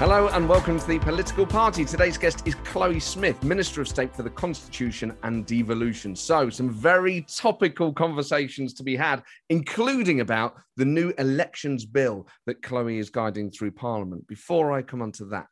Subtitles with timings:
[0.00, 1.84] Hello and welcome to the Political Party.
[1.84, 6.16] Today's guest is Chloe Smith, Minister of State for the Constitution and Devolution.
[6.16, 12.62] So, some very topical conversations to be had, including about the new elections bill that
[12.62, 14.26] Chloe is guiding through Parliament.
[14.26, 15.50] Before I come on to that,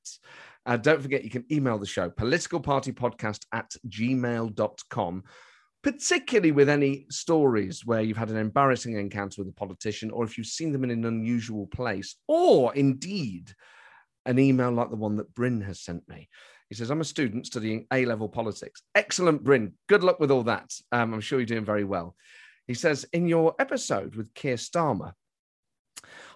[0.64, 5.24] uh, don't forget you can email the show, politicalpartypodcast at gmail.com
[5.84, 10.36] particularly with any stories where you've had an embarrassing encounter with a politician, or if
[10.36, 13.54] you've seen them in an unusual place, or indeed
[14.28, 16.28] an email like the one that Bryn has sent me.
[16.68, 18.82] He says, I'm a student studying A level politics.
[18.94, 19.72] Excellent, Bryn.
[19.88, 20.70] Good luck with all that.
[20.92, 22.14] Um, I'm sure you're doing very well.
[22.66, 25.12] He says, In your episode with Keir Starmer,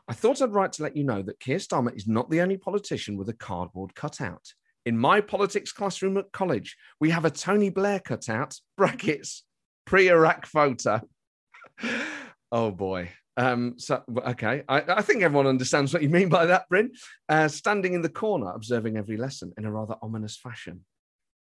[0.09, 2.57] I thought I'd write to let you know that Keir Starmer is not the only
[2.57, 4.55] politician with a cardboard cutout.
[4.87, 9.45] In my politics classroom at college, we have a Tony Blair cutout, brackets,
[9.85, 11.03] pre Iraq photo.
[12.53, 13.11] oh boy.
[13.37, 16.93] Um, so okay, I, I, think everyone understands what you mean by that, Bryn.
[17.29, 20.85] Uh, standing in the corner, observing every lesson in a rather ominous fashion.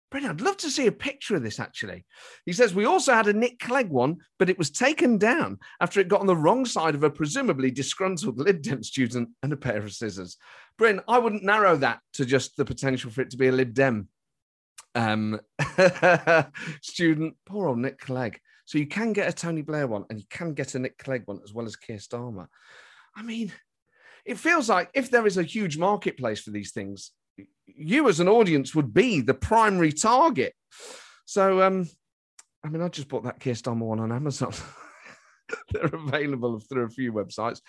[0.09, 2.05] Bryn, I'd love to see a picture of this actually.
[2.45, 5.99] He says we also had a Nick Clegg one, but it was taken down after
[5.99, 9.57] it got on the wrong side of a presumably disgruntled Lib Dem student and a
[9.57, 10.37] pair of scissors.
[10.77, 13.73] Bryn, I wouldn't narrow that to just the potential for it to be a Lib
[13.73, 14.07] Dem
[14.95, 15.39] um,
[16.81, 17.35] student.
[17.45, 18.39] Poor old Nick Clegg.
[18.65, 21.23] So you can get a Tony Blair one and you can get a Nick Clegg
[21.25, 22.47] one as well as Keir Starmer.
[23.15, 23.51] I mean,
[24.25, 27.11] it feels like if there is a huge marketplace for these things,
[27.65, 30.53] you as an audience would be the primary target.
[31.25, 31.87] So, um,
[32.63, 34.53] I mean, I just bought that Keir Starmer one on Amazon.
[35.71, 37.61] They're available through a few websites.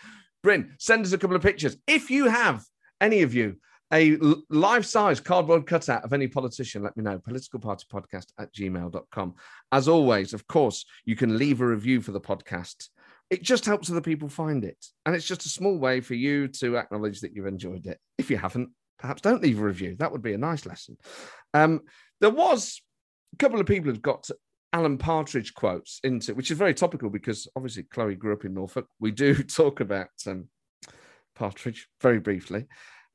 [0.42, 1.76] Bryn, send us a couple of pictures.
[1.86, 2.64] If you have
[3.00, 3.56] any of you
[3.92, 4.18] a
[4.50, 7.18] life-size cardboard cutout of any politician, let me know.
[7.18, 9.34] Politicalpartypodcast at gmail.com.
[9.70, 12.88] As always, of course, you can leave a review for the podcast.
[13.30, 14.84] It just helps other people find it.
[15.04, 17.98] And it's just a small way for you to acknowledge that you've enjoyed it.
[18.18, 19.96] If you haven't, perhaps don't leave a review.
[19.98, 20.96] That would be a nice lesson.
[21.54, 21.82] Um,
[22.20, 22.80] there was
[23.34, 24.28] a couple of people who've got
[24.72, 28.86] Alan Partridge quotes into, which is very topical because obviously Chloe grew up in Norfolk.
[29.00, 30.48] We do talk about um,
[31.34, 32.66] Partridge very briefly.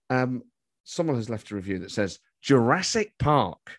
[0.10, 0.44] Um,
[0.84, 3.78] someone has left a review that says Jurassic Park,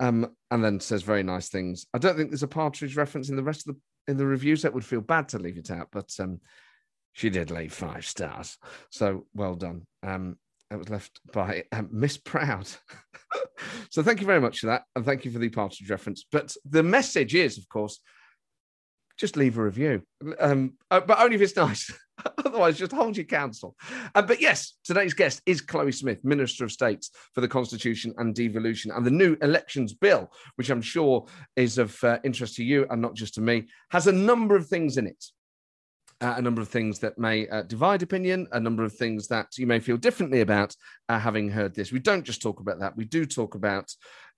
[0.00, 1.86] um, and then says very nice things.
[1.94, 3.80] I don't think there's a partridge reference in the rest of the
[4.12, 4.62] in the reviews.
[4.62, 6.40] That would feel bad to leave it out, but um,
[7.12, 8.58] she did leave five stars,
[8.90, 9.86] so well done.
[10.02, 10.36] Um,
[10.70, 12.68] it was left by um, Miss Proud.
[13.90, 16.24] so thank you very much for that, and thank you for the partridge reference.
[16.30, 18.00] But the message is, of course,
[19.16, 20.02] just leave a review,
[20.40, 21.92] um, uh, but only if it's nice.
[22.44, 23.76] Otherwise, just hold your counsel.
[24.14, 28.34] Uh, but yes, today's guest is Chloe Smith, Minister of State for the Constitution and
[28.34, 31.26] Devolution, and the new elections bill, which I'm sure
[31.56, 34.68] is of uh, interest to you and not just to me, has a number of
[34.68, 35.24] things in it.
[36.20, 39.48] Uh, a number of things that may uh, divide opinion, a number of things that
[39.58, 40.74] you may feel differently about
[41.08, 41.90] uh, having heard this.
[41.90, 43.92] We don't just talk about that, we do talk about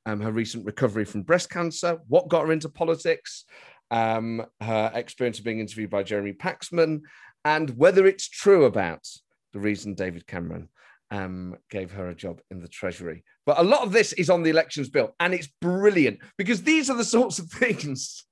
[0.06, 3.44] um, her recent recovery from breast cancer, what got her into politics,
[3.91, 7.00] um, her experience of being interviewed by Jeremy Paxman,
[7.47, 9.07] and whether it's true about
[9.53, 10.69] the reason David Cameron
[11.12, 13.23] um, gave her a job in the Treasury.
[13.47, 16.91] But a lot of this is on the elections bill, and it's brilliant because these
[16.91, 18.25] are the sorts of things.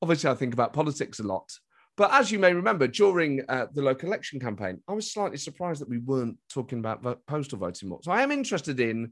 [0.00, 1.50] Obviously, I think about politics a lot.
[1.96, 5.80] But as you may remember, during uh, the local election campaign, I was slightly surprised
[5.80, 8.00] that we weren't talking about postal voting more.
[8.04, 9.10] So I am interested in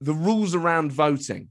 [0.00, 1.48] the rules around voting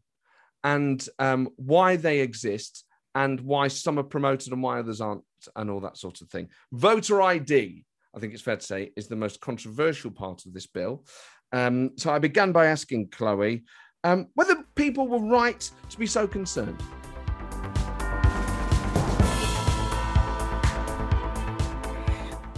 [0.64, 5.24] and um, why they exist and why some are promoted and why others aren't,
[5.56, 6.50] and all that sort of thing.
[6.72, 7.84] Voter ID,
[8.16, 11.06] I think it's fair to say, is the most controversial part of this bill.
[11.52, 13.64] Um, so I began by asking Chloe
[14.04, 16.82] um, whether people were right to be so concerned.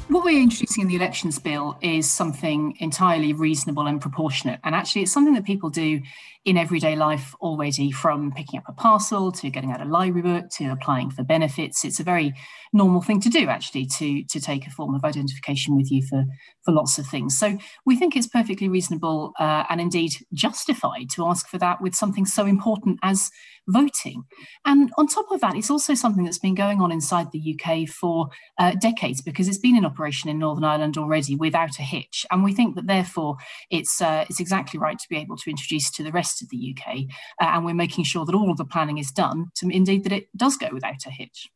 [0.10, 4.60] What we're introducing in the elections bill is something entirely reasonable and proportionate.
[4.64, 6.02] And actually, it's something that people do
[6.48, 10.50] in everyday life already, from picking up a parcel to getting out a library book
[10.50, 11.84] to applying for benefits.
[11.84, 12.34] It's a very
[12.72, 16.24] normal thing to do, actually, to, to take a form of identification with you for,
[16.64, 17.38] for lots of things.
[17.38, 21.96] So we think it's perfectly reasonable uh, and indeed justified to ask for that with
[21.96, 23.30] something so important as
[23.68, 24.24] voting.
[24.66, 27.90] And on top of that, it's also something that's been going on inside the UK
[27.90, 32.26] for uh, decades because it's been in operation in Northern Ireland already without a hitch.
[32.32, 33.38] And we think that therefore
[33.70, 36.50] it's, uh, it's exactly right to be able to introduce to the rest rest of
[36.50, 36.98] the UK.
[37.42, 40.12] Uh, and we're making sure that all of the planning is done to indeed that
[40.12, 41.50] it does go without a hitch.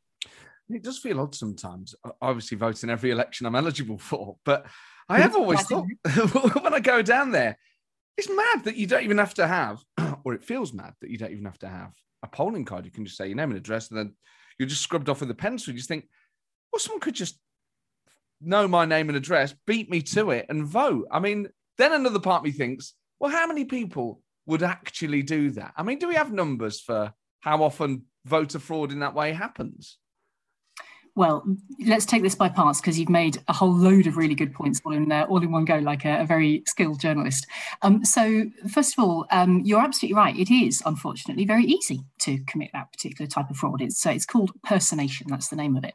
[0.70, 1.96] It does feel odd sometimes.
[2.22, 4.66] Obviously, voting every election I'm eligible for, but
[5.10, 5.86] I have always thought
[6.62, 7.58] when I go down there,
[8.18, 9.84] it's mad that you don't even have to have,
[10.24, 11.92] or it feels mad that you don't even have to have
[12.24, 12.86] a polling card.
[12.86, 14.16] You can just say your name and address, and then
[14.58, 15.74] you're just scrubbed off with a pencil.
[15.74, 16.08] You just think,
[16.72, 17.38] well, someone could just
[18.40, 21.08] know my name and address, beat me to it, and vote.
[21.12, 25.52] I mean, Then another part of me thinks, well, how many people would actually do
[25.52, 25.74] that?
[25.76, 29.98] I mean, do we have numbers for how often voter fraud in that way happens?
[31.22, 31.44] Well,
[31.86, 34.82] let's take this by parts because you've made a whole load of really good points
[34.84, 37.46] all in uh, all in one go, like a, a very skilled journalist.
[37.84, 40.36] Um, so, first of all, um, you're absolutely right.
[40.36, 43.84] It is unfortunately very easy to commit that particular type of fraud.
[43.84, 45.28] It's it's called personation.
[45.30, 45.94] That's the name of it.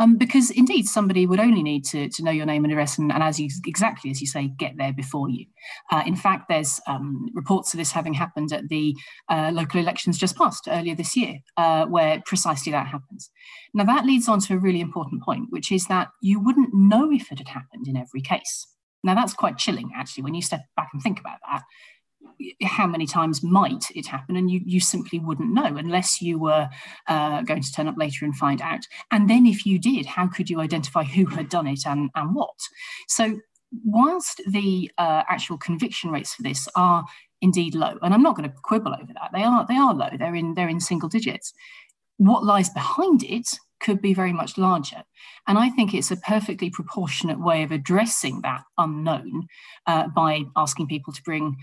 [0.00, 3.12] Um, because indeed, somebody would only need to, to know your name and address, and,
[3.12, 5.46] and as you exactly as you say, get there before you.
[5.92, 8.96] Uh, in fact, there's um, reports of this having happened at the
[9.28, 13.30] uh, local elections just passed earlier this year, uh, where precisely that happens.
[13.72, 17.30] Now that leads on to really important point, which is that you wouldn't know if
[17.30, 18.66] it had happened in every case.
[19.04, 21.62] Now, that's quite chilling, actually, when you step back and think about that.
[22.62, 24.34] How many times might it happen?
[24.36, 26.68] And you, you simply wouldn't know unless you were
[27.06, 28.86] uh, going to turn up later and find out.
[29.10, 32.34] And then, if you did, how could you identify who had done it and, and
[32.34, 32.58] what?
[33.08, 33.38] So,
[33.84, 37.04] whilst the uh, actual conviction rates for this are
[37.42, 40.10] indeed low, and I'm not going to quibble over that, they are they are low.
[40.18, 41.52] They're in they're in single digits.
[42.16, 45.04] What lies behind it could be very much larger.
[45.46, 49.46] And I think it's a perfectly proportionate way of addressing that unknown
[49.86, 51.56] uh, by asking people to bring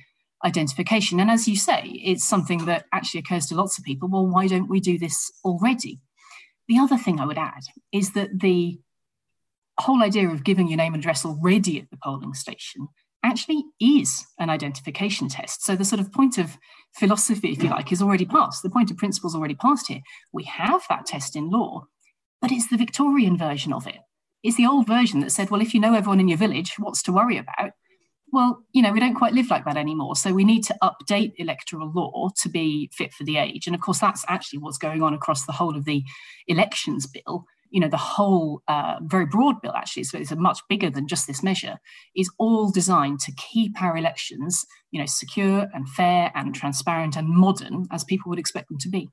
[0.45, 1.19] identification.
[1.19, 4.07] And as you say, it's something that actually occurs to lots of people.
[4.07, 5.99] Well, why don't we do this already?
[6.67, 8.79] The other thing I would add is that the
[9.79, 12.87] whole idea of giving your name and address already at the polling station
[13.23, 15.63] actually is an identification test.
[15.63, 16.57] So the sort of point of
[16.95, 18.63] philosophy, if you like, is already passed.
[18.63, 20.01] The point of principle is already passed here.
[20.31, 21.87] We have that test in law
[22.41, 23.99] but it's the Victorian version of it.
[24.43, 27.03] It's the old version that said, well, if you know everyone in your village, what's
[27.03, 27.71] to worry about?
[28.33, 30.15] Well, you know, we don't quite live like that anymore.
[30.15, 33.67] So we need to update electoral law to be fit for the age.
[33.67, 36.03] And of course, that's actually what's going on across the whole of the
[36.47, 37.45] elections bill.
[37.69, 41.27] You know, the whole uh, very broad bill, actually, so it's much bigger than just
[41.27, 41.77] this measure,
[42.15, 47.29] is all designed to keep our elections, you know, secure and fair and transparent and
[47.29, 49.09] modern as people would expect them to be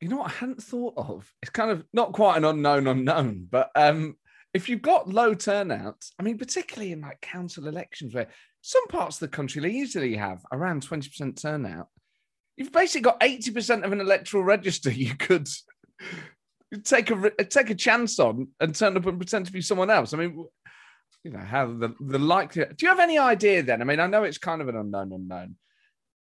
[0.00, 1.32] you know what I hadn't thought of?
[1.42, 4.16] It's kind of not quite an unknown unknown, but um,
[4.54, 8.28] if you've got low turnout, I mean, particularly in like council elections where
[8.60, 11.88] some parts of the country they easily have around 20% turnout,
[12.56, 15.48] you've basically got 80% of an electoral register you could
[16.84, 20.12] take a take a chance on and turn up and pretend to be someone else.
[20.12, 20.44] I mean,
[21.24, 23.80] you know, how the, the likely do you have any idea then?
[23.80, 25.56] I mean, I know it's kind of an unknown unknown.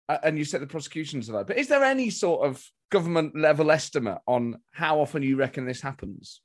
[0.08, 4.20] And you said the prosecutions are but is there any sort of government level estimate
[4.28, 6.42] on how often you reckon this happens?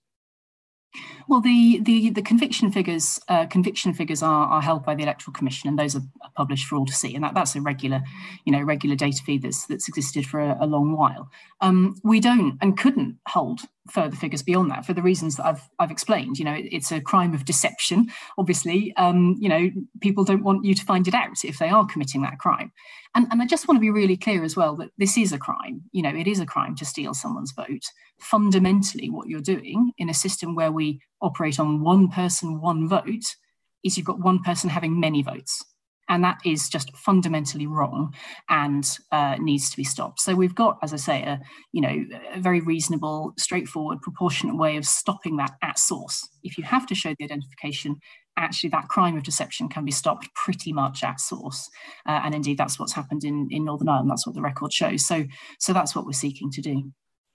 [1.28, 5.32] Well, the the, the conviction figures uh, conviction figures are, are held by the Electoral
[5.32, 6.02] Commission, and those are
[6.34, 7.14] published for all to see.
[7.14, 8.02] And that, that's a regular,
[8.44, 11.30] you know, regular data feed that's that's existed for a, a long while.
[11.60, 15.68] Um, we don't and couldn't hold further figures beyond that for the reasons that I've
[15.78, 16.38] I've explained.
[16.38, 18.08] You know, it, it's a crime of deception.
[18.38, 21.86] Obviously, um, you know, people don't want you to find it out if they are
[21.86, 22.72] committing that crime.
[23.14, 25.38] And and I just want to be really clear as well that this is a
[25.38, 25.82] crime.
[25.92, 27.84] You know, it is a crime to steal someone's vote.
[28.20, 33.36] Fundamentally, what you're doing in a system where we operate on one person, one vote,
[33.82, 35.64] is you've got one person having many votes
[36.10, 38.12] and that is just fundamentally wrong
[38.50, 40.20] and uh, needs to be stopped.
[40.20, 41.40] So we've got, as I say, a
[41.72, 42.04] you know
[42.34, 46.28] a very reasonable, straightforward, proportionate way of stopping that at source.
[46.42, 47.96] If you have to show the identification,
[48.36, 51.70] actually that crime of deception can be stopped pretty much at source,
[52.06, 54.10] uh, and indeed that's what's happened in in Northern Ireland.
[54.10, 55.06] That's what the record shows.
[55.06, 55.24] So
[55.60, 56.92] so that's what we're seeking to do.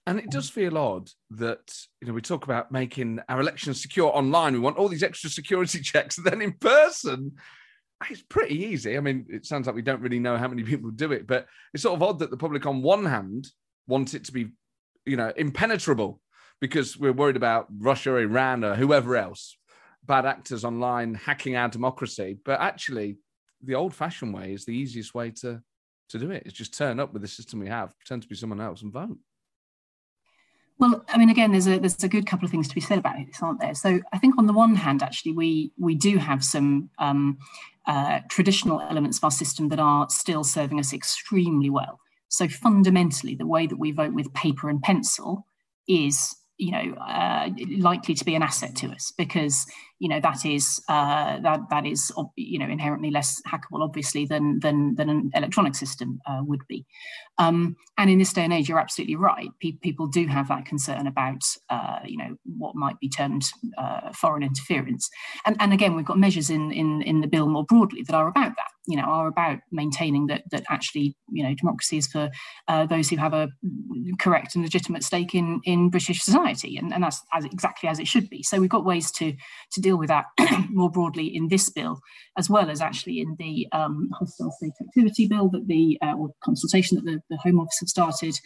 [0.08, 4.16] And it does feel odd that you know we talk about making our elections secure
[4.16, 4.54] online.
[4.54, 7.32] We want all these extra security checks, and then in person,
[8.10, 8.98] it's pretty easy.
[8.98, 11.48] I mean, it sounds like we don't really know how many people do it, but
[11.74, 13.48] it's sort of odd that the public, on one hand,
[13.88, 14.52] want it to be,
[15.06, 16.20] you know, impenetrable
[16.60, 19.58] because we're worried about Russia, Iran, or whoever else,
[20.04, 22.38] bad actors online hacking our democracy.
[22.44, 23.18] But actually,
[23.64, 25.62] the old-fashioned way is the easiest way to
[26.10, 26.44] to do it.
[26.46, 28.92] It's just turn up with the system we have, pretend to be someone else, and
[28.92, 29.18] vote.
[30.78, 32.98] Well, I mean, again, there's a there's a good couple of things to be said
[32.98, 33.76] about this, aren't there?
[33.76, 37.38] So I think on the one hand, actually, we we do have some um,
[37.86, 42.00] uh, traditional elements of our system that are still serving us extremely well.
[42.28, 45.48] So fundamentally, the way that we vote with paper and pencil
[45.88, 49.66] is you know uh, likely to be an asset to us because
[50.00, 54.60] you know that is uh, that that is you know inherently less hackable obviously than
[54.60, 56.86] than than an electronic system uh, would be
[57.38, 59.50] um, and in this day and age you're absolutely right.
[59.62, 64.12] Pe- people do have that concern about uh, you know what might be termed uh,
[64.14, 65.10] foreign interference.
[65.46, 68.28] And and again we've got measures in in in the bill more broadly that are
[68.28, 72.30] about that you know are about maintaining that that actually you know democracy is for
[72.68, 73.50] uh, those who have a
[74.20, 76.78] correct and legitimate stake in in British society.
[76.78, 78.44] And, and that's as exactly as it should be.
[78.44, 79.34] So we've got ways to
[79.72, 80.26] to deal with that
[80.70, 82.00] more broadly in this bill,
[82.38, 86.32] as well as actually in the um, hostile state activity bill that the uh, or
[86.44, 88.40] consultation that the, the, Home Office have started,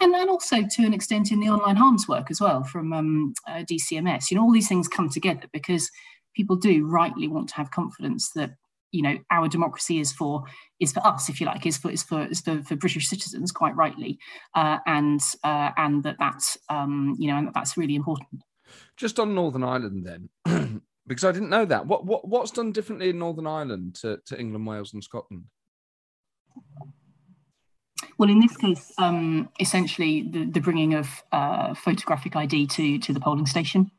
[0.00, 3.34] and then also to an extent in the online harms work as well from um,
[3.48, 4.30] uh, DCMS.
[4.30, 5.90] You know, all these things come together because
[6.34, 8.52] people do rightly want to have confidence that
[8.92, 10.44] you know our democracy is for
[10.80, 13.52] is for us if you like is for is for is for, for british citizens
[13.52, 14.18] quite rightly.
[14.54, 18.42] Uh, and uh, and that that's um, you know and that that's really important.
[18.96, 21.86] Just on northern ireland then because i didn't know that.
[21.86, 25.44] What what what's done differently in northern ireland to, to england wales and scotland
[28.18, 33.12] well, in this case, um, essentially the, the bringing of uh, photographic ID to to
[33.12, 33.90] the polling station.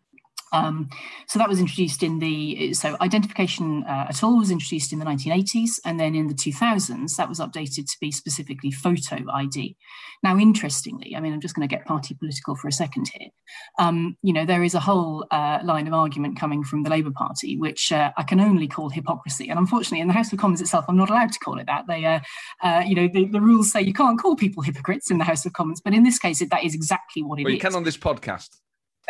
[0.53, 0.89] Um,
[1.27, 5.05] so that was introduced in the so identification uh, at all was introduced in the
[5.05, 9.75] 1980s, and then in the 2000s that was updated to be specifically photo ID.
[10.23, 13.29] Now, interestingly, I mean, I'm just going to get party political for a second here.
[13.77, 17.11] Um, you know, there is a whole uh, line of argument coming from the Labour
[17.11, 20.61] Party, which uh, I can only call hypocrisy, and unfortunately, in the House of Commons
[20.61, 21.85] itself, I'm not allowed to call it that.
[21.87, 22.19] They, uh,
[22.63, 25.45] uh, you know, the, the, rules say you can't call people hypocrites in the House
[25.45, 27.63] of Commons, but in this case, it, that is exactly what it well, you is.
[27.63, 28.49] you can on this podcast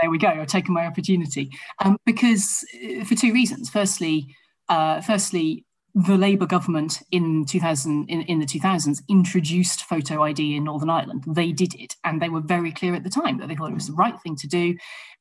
[0.02, 0.28] there we go.
[0.28, 1.50] I've taken my opportunity
[1.84, 3.70] um, because uh, for two reasons.
[3.70, 4.36] Firstly,
[4.70, 10.66] uh, firstly, the Labour government in 2000 in, in, the 2000s introduced photo ID in
[10.66, 11.24] Northern Ireland.
[11.28, 13.76] They did it, and they were very clear at the time that they thought it
[13.76, 14.76] was the right thing to do.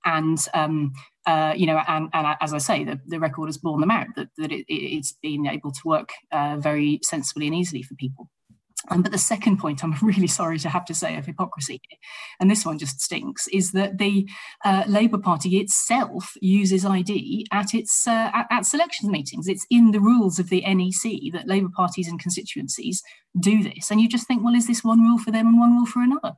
[0.04, 0.92] And um,
[1.26, 4.06] uh, you know, and, and, as I say, the, the record has borne them out
[4.16, 8.28] that, that it, it's been able to work uh, very sensibly and easily for people.
[8.88, 11.80] Um, but the second point, I'm really sorry to have to say, of hypocrisy,
[12.40, 14.28] and this one just stinks, is that the
[14.64, 19.48] uh, Labour Party itself uses ID at its uh, at, at selections meetings.
[19.48, 23.02] It's in the rules of the NEC that Labour parties and constituencies
[23.38, 25.76] do this, and you just think, well, is this one rule for them and one
[25.76, 26.34] rule for another?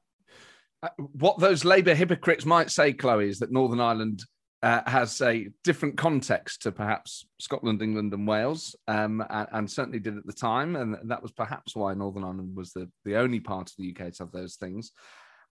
[0.83, 4.23] Uh, what those Labour hypocrites might say, Chloe, is that Northern Ireland
[4.63, 10.01] uh, has a different context to perhaps Scotland, England, and Wales, um, and, and, certainly
[10.01, 10.75] did at the time.
[10.75, 14.13] And that was perhaps why Northern Ireland was the, the only part of the UK
[14.15, 14.91] to have those things.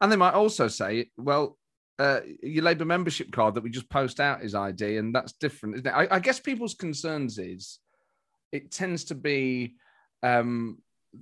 [0.02, 1.58] And they might also say, well,
[2.00, 5.76] uh, your Labour membership card that we just post out is ID, and that's different.
[5.76, 7.80] isn't I, I, guess people's concerns is
[8.52, 9.76] it tends to be
[10.22, 10.78] um,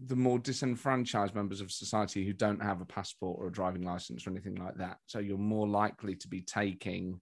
[0.08, 4.26] the more disenfranchised members of society who don't have a passport or a driving license
[4.26, 4.98] or anything like that.
[5.06, 7.22] So you're more likely to be taking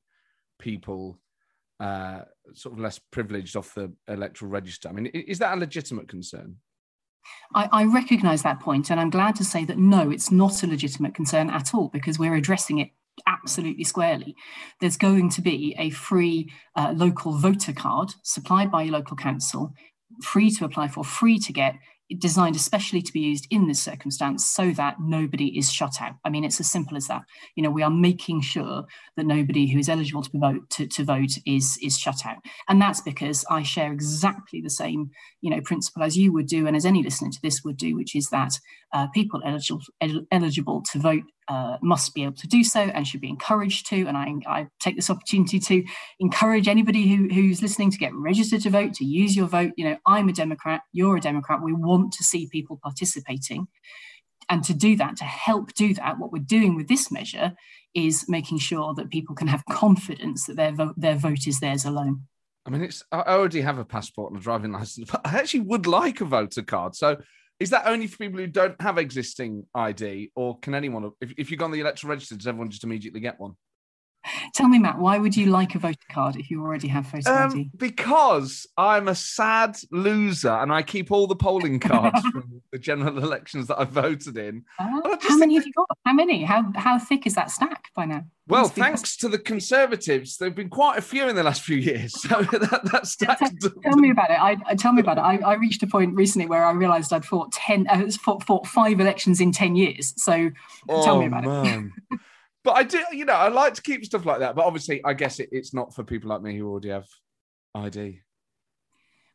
[0.63, 1.19] people
[1.79, 2.21] uh,
[2.53, 4.87] sort of less privileged off the electoral register.
[4.87, 6.55] I mean, is that a legitimate concern?
[7.53, 10.67] I, I recognise that point, and I'm glad to say that no, it's not a
[10.67, 12.89] legitimate concern at all because we're addressing it
[13.27, 14.35] absolutely squarely.
[14.79, 19.73] There's going to be a free uh, local voter card supplied by your local council,
[20.21, 21.75] free to apply for, free to get,
[22.19, 26.15] designed especially to be used in this circumstance so that nobody is shut out.
[26.23, 27.23] I mean, it's as simple as that.
[27.55, 31.03] You know, we are making sure that nobody who is eligible to vote to, to
[31.03, 35.61] vote is is shut out, and that's because I share exactly the same you know
[35.61, 38.29] principle as you would do, and as any listener to this would do, which is
[38.29, 38.59] that
[38.93, 39.81] uh, people eligible
[40.31, 44.05] eligible to vote uh, must be able to do so and should be encouraged to.
[44.05, 45.83] And I, I take this opportunity to
[46.19, 49.73] encourage anybody who, who's listening to get registered to vote, to use your vote.
[49.77, 51.61] You know, I'm a Democrat, you're a Democrat.
[51.63, 53.67] We want to see people participating.
[54.49, 57.53] And to do that, to help do that, what we're doing with this measure
[57.93, 61.85] is making sure that people can have confidence that their vote, their vote is theirs
[61.85, 62.23] alone.
[62.65, 65.61] I mean, it's I already have a passport and a driving license, but I actually
[65.61, 66.95] would like a voter card.
[66.95, 67.17] So
[67.59, 71.11] is that only for people who don't have existing ID, or can anyone?
[71.21, 73.53] If, if you go on the electoral register, does everyone just immediately get one?
[74.53, 77.29] Tell me, Matt, why would you like a voter card if you already have voter
[77.29, 77.69] um, ID?
[77.75, 83.17] Because I'm a sad loser and I keep all the polling cards from the general
[83.19, 84.65] elections that I voted in.
[84.79, 85.87] Uh, how many have you got?
[86.05, 86.43] How many?
[86.43, 88.25] How how thick is that stack by now?
[88.45, 92.13] Well, thanks to the Conservatives, there've been quite a few in the last few years.
[92.33, 93.39] So that, that stack.
[93.39, 94.41] Tell, tell me about it.
[94.41, 95.21] I, tell me about it.
[95.21, 98.65] I, I, reached a point recently where I realised I'd fought ten, uh, fought, fought
[98.65, 100.13] five elections in ten years.
[100.17, 100.49] So
[100.89, 101.93] oh, tell me about man.
[102.11, 102.19] it.
[102.63, 104.55] but I do, you know, I like to keep stuff like that.
[104.55, 107.07] But obviously, I guess it, it's not for people like me who already have
[107.75, 108.21] ID.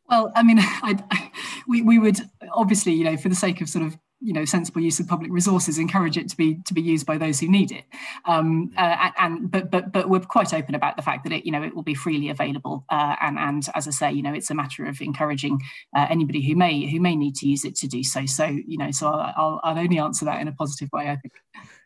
[0.09, 1.31] Well, I mean, I,
[1.67, 2.19] we we would
[2.53, 5.31] obviously, you know, for the sake of sort of you know sensible use of public
[5.31, 7.85] resources encourage it to be to be used by those who need it
[8.25, 11.51] um, uh, and but but but we're quite open about the fact that it you
[11.51, 14.49] know it will be freely available uh, and and as i say you know it's
[14.49, 15.59] a matter of encouraging
[15.95, 18.77] uh, anybody who may who may need to use it to do so so you
[18.77, 21.33] know so I'll, I'll, I'll only answer that in a positive way i think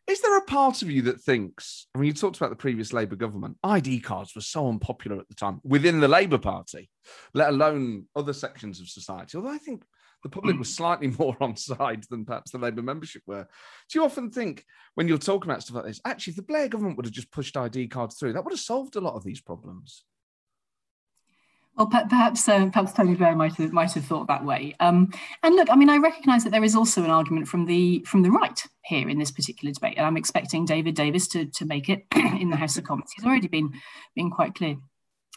[0.08, 2.92] is there a part of you that thinks, I mean, you talked about the previous
[2.92, 6.90] Labour government, ID cards were so unpopular at the time within the Labour Party,
[7.34, 9.38] let alone other sections of society?
[9.38, 9.84] Although I think
[10.24, 13.48] the public was slightly more on side than perhaps the Labour membership were.
[13.90, 16.68] Do you often think when you're talking about stuff like this, actually, if the Blair
[16.68, 19.24] government would have just pushed ID cards through, that would have solved a lot of
[19.24, 20.04] these problems?
[21.76, 24.76] Well, perhaps uh, perhaps Tony Blair might have might have thought that way.
[24.80, 28.04] Um, and look, I mean, I recognise that there is also an argument from the
[28.06, 31.66] from the right here in this particular debate, and I'm expecting David Davis to to
[31.66, 33.12] make it in the House of Commons.
[33.16, 33.74] He's already been
[34.16, 34.78] been quite clear.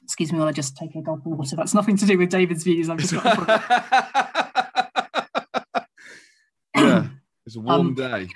[0.02, 1.56] Excuse me while I just take a gulp of water.
[1.56, 2.88] That's nothing to do with David's views.
[2.88, 3.12] I'm just.
[6.76, 7.08] yeah,
[7.44, 8.28] it's a warm um, day.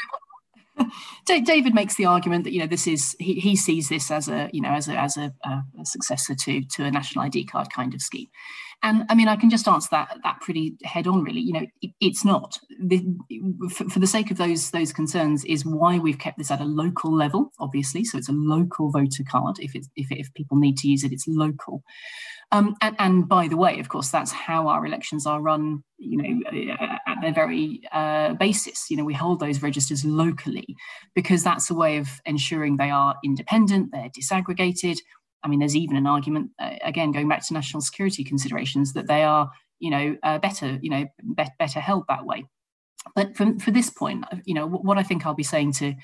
[1.45, 4.50] David makes the argument that you know this is he, he sees this as a
[4.52, 7.95] you know as a as a, a, successor to to a national ID card kind
[7.95, 8.29] of scheme,
[8.83, 11.41] and I mean I can just answer that that pretty head on really.
[11.41, 13.05] You know it, it's not the,
[13.71, 16.65] for, for, the sake of those those concerns is why we've kept this at a
[16.65, 18.05] local level obviously.
[18.05, 19.57] So it's a local voter card.
[19.61, 21.83] If it's if if people need to use it, it's local.
[22.53, 26.17] Um, and, and, by the way, of course, that's how our elections are run, you
[26.17, 26.51] know,
[27.07, 28.91] at their very uh, basis.
[28.91, 30.75] You know, we hold those registers locally
[31.15, 34.99] because that's a way of ensuring they are independent, they're disaggregated.
[35.42, 39.06] I mean, there's even an argument, uh, again, going back to national security considerations, that
[39.06, 41.06] they are, you know, uh, better, you know,
[41.37, 42.44] be- better held that way.
[43.14, 45.94] But for, for this point, you know, what I think I'll be saying to,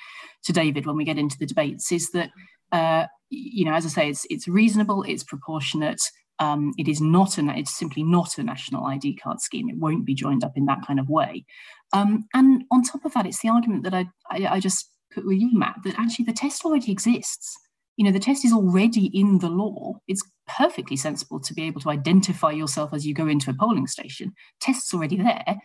[0.44, 2.30] to David when we get into the debates is that,
[2.72, 6.00] uh, you know, as I say, it's, it's reasonable, it's proportionate,
[6.38, 9.68] um, it is not an it's simply not a national ID card scheme.
[9.68, 11.44] It won't be joined up in that kind of way.
[11.92, 15.26] Um, and on top of that, it's the argument that I, I, I just put
[15.26, 17.56] with you, Matt, that actually the test already exists.
[17.96, 20.00] You know, the test is already in the law.
[20.06, 23.86] It's perfectly sensible to be able to identify yourself as you go into a polling
[23.86, 24.34] station.
[24.60, 25.56] Test's already there,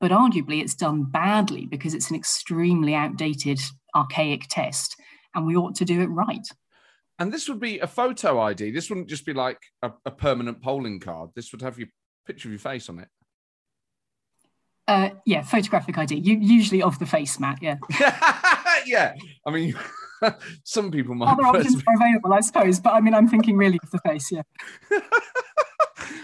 [0.00, 3.60] but arguably it's done badly because it's an extremely outdated,
[3.94, 4.96] archaic test,
[5.34, 6.46] and we ought to do it right.
[7.18, 8.70] And this would be a photo ID.
[8.70, 11.30] This wouldn't just be like a, a permanent polling card.
[11.34, 11.88] This would have your
[12.26, 13.08] picture of your face on it.
[14.88, 16.16] Uh, yeah, photographic ID.
[16.16, 17.60] You, usually of the face, Matt.
[17.60, 17.76] Yeah.
[18.86, 19.14] yeah.
[19.44, 19.74] I mean,
[20.64, 21.32] some people might.
[21.32, 24.30] Other options are available, I suppose, but I mean, I'm thinking really of the face.
[24.30, 24.42] Yeah.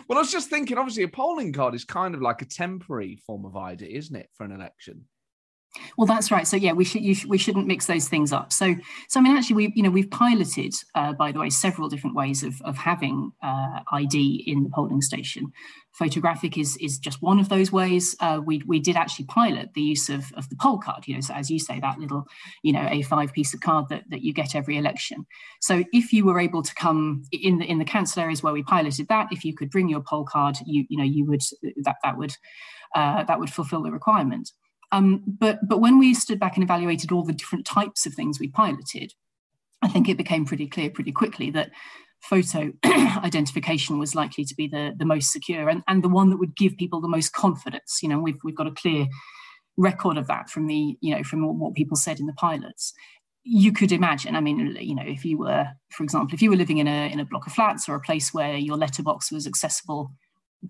[0.08, 0.78] well, I was just thinking.
[0.78, 4.28] Obviously, a polling card is kind of like a temporary form of ID, isn't it,
[4.34, 5.06] for an election?
[5.96, 6.46] Well, that's right.
[6.46, 8.52] So yeah, we should sh- we shouldn't mix those things up.
[8.52, 8.74] So
[9.08, 12.14] so I mean, actually, we you know we've piloted, uh, by the way, several different
[12.14, 15.52] ways of of having uh, ID in the polling station.
[15.92, 18.14] Photographic is is just one of those ways.
[18.20, 21.06] Uh, we we did actually pilot the use of of the poll card.
[21.06, 22.26] You know, so as you say, that little
[22.62, 25.26] you know A5 piece of card that that you get every election.
[25.60, 28.62] So if you were able to come in the in the council areas where we
[28.62, 31.42] piloted that, if you could bring your poll card, you you know you would
[31.82, 32.34] that that would
[32.94, 34.52] uh, that would fulfil the requirement.
[34.92, 38.38] Um, but, but when we stood back and evaluated all the different types of things
[38.38, 39.12] we piloted,
[39.82, 41.70] I think it became pretty clear pretty quickly that
[42.20, 46.36] photo identification was likely to be the, the most secure and, and the one that
[46.36, 47.98] would give people the most confidence.
[48.02, 49.06] You know, we've, we've got a clear
[49.76, 52.92] record of that from the, you know, from what people said in the pilots.
[53.44, 56.56] You could imagine, I mean, you know, if you were, for example, if you were
[56.56, 59.46] living in a, in a block of flats or a place where your letterbox was
[59.46, 60.12] accessible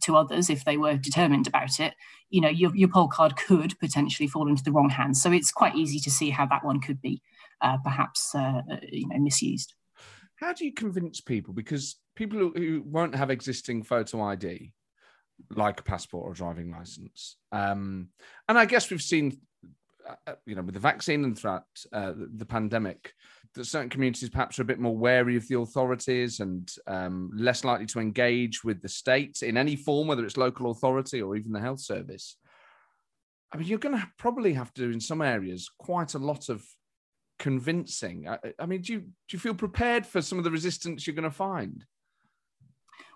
[0.00, 1.94] to others if they were determined about it,
[2.30, 5.22] you know, your, your poll card could potentially fall into the wrong hands.
[5.22, 7.22] So it's quite easy to see how that one could be
[7.60, 9.74] uh, perhaps, uh, uh you know, misused.
[10.36, 11.54] How do you convince people?
[11.54, 14.72] Because people who, won't have existing photo ID,
[15.50, 18.08] like a passport or a driving license, um,
[18.48, 19.38] and I guess we've seen,
[20.08, 23.14] uh, uh you know, with the vaccine and throughout uh, the pandemic,
[23.54, 27.64] that certain communities perhaps are a bit more wary of the authorities and um, less
[27.64, 31.52] likely to engage with the state in any form, whether it's local authority or even
[31.52, 32.36] the health service.
[33.52, 36.64] I mean, you're going to probably have to, in some areas, quite a lot of
[37.38, 38.28] convincing.
[38.28, 41.16] I, I mean, do you do you feel prepared for some of the resistance you're
[41.16, 41.84] going to find?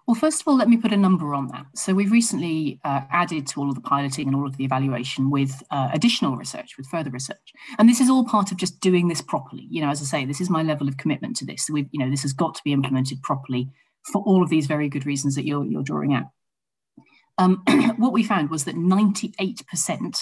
[0.07, 1.67] Well, first of all, let me put a number on that.
[1.75, 5.31] So we've recently uh, added to all of the piloting and all of the evaluation
[5.31, 9.09] with uh, additional research, with further research, and this is all part of just doing
[9.09, 9.67] this properly.
[9.69, 11.67] You know, as I say, this is my level of commitment to this.
[11.67, 13.69] So we, you know, this has got to be implemented properly
[14.13, 16.27] for all of these very good reasons that you're you're drawing out.
[17.39, 17.65] Um,
[17.97, 20.21] what we found was that 98%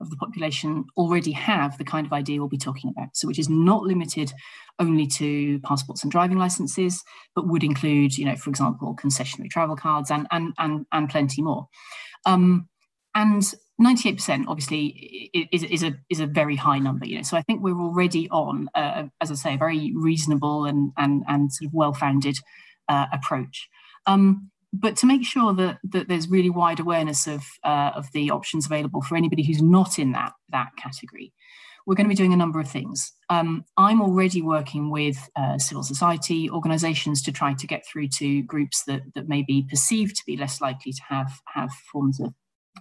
[0.00, 3.08] of the population already have the kind of ID we'll be talking about.
[3.14, 4.32] So, which is not limited
[4.78, 7.02] only to passports and driving licenses,
[7.34, 11.42] but would include, you know, for example, concessionary travel cards and and and, and plenty
[11.42, 11.68] more.
[12.26, 12.68] Um,
[13.14, 13.42] and
[13.80, 17.22] 98% obviously is, is a is a very high number, you know.
[17.22, 21.22] So I think we're already on, uh, as I say, a very reasonable and and
[21.28, 22.38] and sort of well founded
[22.88, 23.68] uh, approach.
[24.06, 28.30] Um, but to make sure that that there's really wide awareness of uh, of the
[28.30, 31.32] options available for anybody who's not in that that category,
[31.86, 33.12] we're going to be doing a number of things.
[33.30, 38.42] Um, I'm already working with uh, civil society organisations to try to get through to
[38.42, 42.34] groups that that may be perceived to be less likely to have have forms of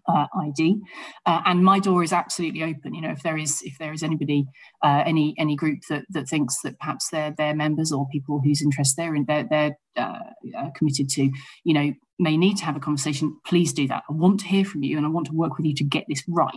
[0.08, 0.80] uh, ID,
[1.26, 2.94] uh, and my door is absolutely open.
[2.94, 4.46] You know, if there is if there is anybody,
[4.84, 8.62] uh, any any group that that thinks that perhaps they're their members or people whose
[8.62, 10.20] interest they're in, they're they're uh,
[10.58, 11.32] uh, committed to,
[11.64, 13.38] you know, may need to have a conversation.
[13.46, 14.04] Please do that.
[14.10, 16.06] I want to hear from you, and I want to work with you to get
[16.08, 16.52] this right.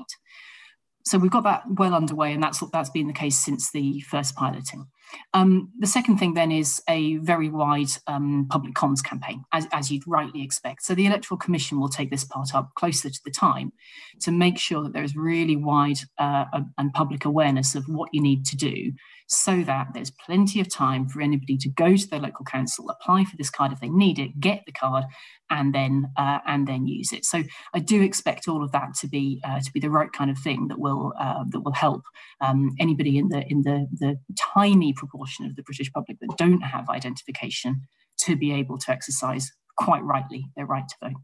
[1.04, 4.36] So we've got that well underway, and that's that's been the case since the first
[4.36, 4.86] piloting.
[5.34, 9.90] Um, the second thing then is a very wide um, public comms campaign, as, as,
[9.90, 10.84] you'd rightly expect.
[10.84, 13.72] So the Electoral Commission will take this part up closer to the time
[14.20, 16.44] to make sure that there is really wide uh,
[16.78, 18.92] and public awareness of what you need to do
[19.30, 23.24] so that there's plenty of time for anybody to go to their local council, apply
[23.24, 25.04] for this card if they need it, get the card,
[25.50, 27.24] and then uh, and then use it.
[27.24, 30.30] So I do expect all of that to be uh, to be the right kind
[30.30, 32.02] of thing that will uh, that will help
[32.40, 36.62] um, anybody in the in the the tiny proportion of the British public that don't
[36.62, 37.82] have identification
[38.18, 41.16] to be able to exercise quite rightly their right to vote.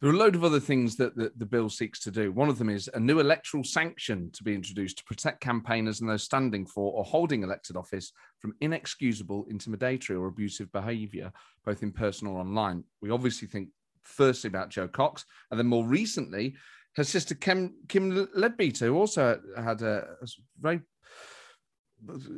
[0.00, 2.30] There are a load of other things that the, bill seeks to do.
[2.30, 6.10] One of them is a new electoral sanction to be introduced to protect campaigners and
[6.10, 11.32] those standing for or holding elected office from inexcusable, intimidatory, or abusive behaviour,
[11.64, 12.84] both in person or online.
[13.00, 13.70] We obviously think
[14.02, 16.56] firstly about Jo Cox, and then more recently,
[16.96, 20.26] her sister Kim, Kim Leadbeater, who also had a, a
[20.60, 20.80] very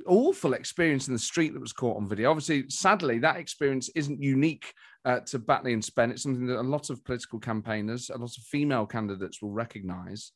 [0.06, 2.30] awful experience in the street that was caught on video.
[2.30, 4.72] Obviously, sadly, that experience isn't unique
[5.04, 6.10] uh, to Batley and Spen.
[6.10, 10.32] It's something that a lot of political campaigners, a lot of female candidates will recognise.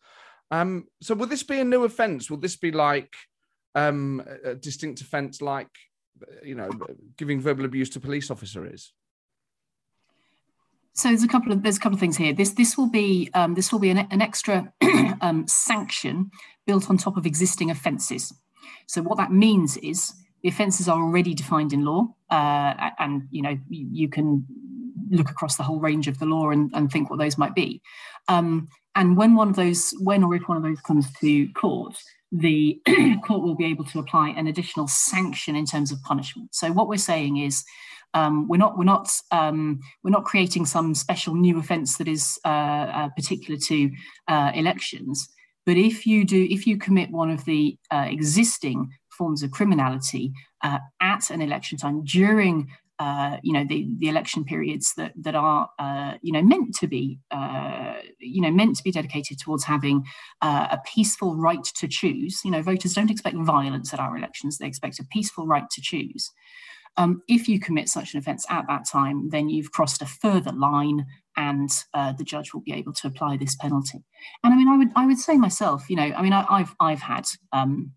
[0.51, 2.31] Um, so, will this be a new offence?
[2.31, 3.14] Will this be like
[3.75, 5.71] um, a distinct offence, like
[6.42, 6.71] you know,
[7.16, 8.92] giving verbal abuse to police officer is?
[10.95, 12.33] So there's a couple of there's a couple of things here.
[12.35, 14.73] This this will be um, this will be an, an extra
[15.21, 16.31] um, sanction
[16.66, 18.33] built on top of existing offences.
[18.87, 23.42] So what that means is the offences are already defined in law, uh, and you
[23.42, 24.44] know you, you, can
[25.11, 27.81] look across the whole range of the law and, and think what those might be.
[28.29, 31.96] Um, and when one of those, when or if one of those comes to court,
[32.31, 32.81] the
[33.25, 36.55] court will be able to apply an additional sanction in terms of punishment.
[36.55, 37.64] So what we're saying is.
[38.14, 42.38] Um, we're not we're not um, we're not creating some special new offence that is
[42.44, 43.90] uh, uh, particular to
[44.29, 45.31] uh, elections.
[45.64, 50.33] But if you do, if you commit one of the uh, existing forms of criminality
[50.62, 55.35] uh, at an election time during uh, you know the, the election periods that that
[55.35, 59.64] are uh, you know meant to be uh, you know meant to be dedicated towards
[59.64, 60.05] having
[60.40, 62.40] uh, a peaceful right to choose.
[62.44, 65.81] You know, voters don't expect violence at our elections; they expect a peaceful right to
[65.81, 66.31] choose.
[66.97, 70.53] Um, if you commit such an offence at that time, then you've crossed a further
[70.53, 74.05] line, and uh, the judge will be able to apply this penalty.
[74.45, 76.75] And I mean, I would I would say myself, you know, I mean, I, have
[76.81, 77.93] I've had um,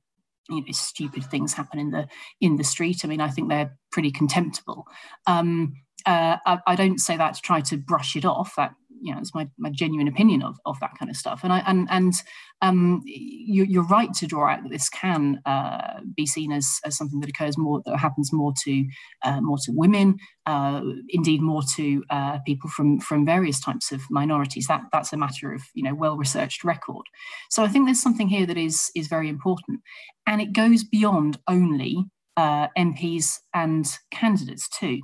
[0.50, 2.08] you know, stupid things happen in the
[2.40, 3.04] in the street.
[3.04, 4.86] I mean, I think they're pretty contemptible.
[5.28, 5.74] Um,
[6.06, 8.54] uh, I, I, don't say that to try to brush it off.
[8.58, 11.41] That you know, it's my, my genuine opinion of, of that kind of stuff.
[11.44, 12.13] And I and and
[12.62, 16.98] um, you, are right to draw out that this can uh, be seen as, as
[16.98, 18.86] something that occurs more that happens more to
[19.24, 24.02] uh, more to women, uh, indeed more to uh, people from from various types of
[24.10, 24.65] minorities.
[24.65, 27.06] That that's a matter of you know well researched record.
[27.52, 29.82] So I think there's something here that is is very important,
[30.26, 32.06] and it goes beyond only
[32.38, 35.02] uh, MPs and candidates too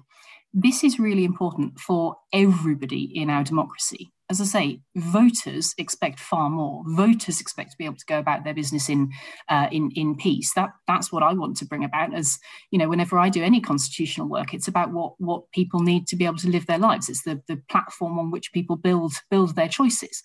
[0.54, 4.12] this is really important for everybody in our democracy.
[4.30, 6.84] As I say, voters expect far more.
[6.88, 9.12] Voters expect to be able to go about their business in
[9.50, 10.54] uh, in in peace.
[10.54, 12.14] That that's what I want to bring about.
[12.14, 12.40] As
[12.72, 16.16] you know, whenever I do any constitutional work, it's about what what people need to
[16.16, 17.10] be able to live their lives.
[17.10, 20.24] It's the the platform on which people build build their choices.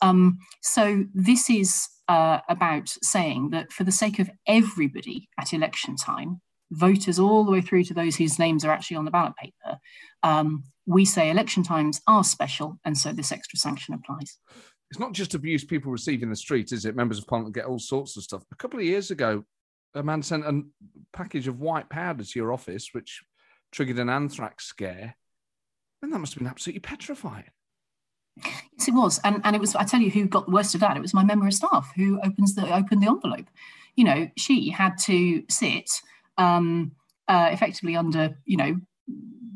[0.00, 5.96] Um, so this is uh, about saying that for the sake of everybody at election
[5.96, 9.34] time, voters all the way through to those whose names are actually on the ballot
[9.36, 9.78] paper,
[10.22, 14.38] um, we say election times are special, and so this extra sanction applies.
[14.90, 16.96] It's not just abuse people receive in the street, is it?
[16.96, 18.42] Members of Parliament get all sorts of stuff.
[18.52, 19.44] A couple of years ago,
[19.94, 20.62] a man sent a
[21.12, 23.22] package of white powder to your office, which
[23.70, 25.16] triggered an anthrax scare.
[26.02, 27.44] And that must have been absolutely petrifying.
[28.44, 29.74] Yes, it was, and and it was.
[29.74, 30.96] I tell you, who got the worst of that?
[30.96, 33.46] It was my member of staff who opens the opened the envelope.
[33.96, 35.90] You know, she had to sit
[36.38, 36.92] um,
[37.28, 38.76] uh, effectively under, you know,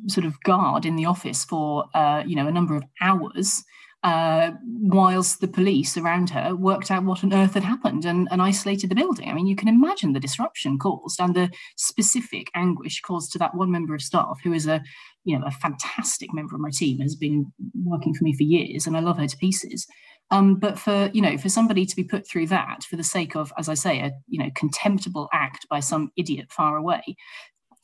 [0.09, 3.65] sort of guard in the office for, uh, you know, a number of hours.
[4.05, 8.43] Uh, whilst the police around her worked out what on earth had happened and, and,
[8.43, 9.29] isolated the building.
[9.29, 13.55] I mean, you can imagine the disruption caused and the specific anguish caused to that
[13.55, 14.83] one member of staff who is a,
[15.23, 17.53] you know, a fantastic member of my team, has been
[17.85, 19.87] working for me for years, and I love her to pieces.
[20.31, 23.37] Um, but for you know, for somebody to be put through that for the sake
[23.37, 27.03] of, as I say, a you know contemptible act by some idiot far away,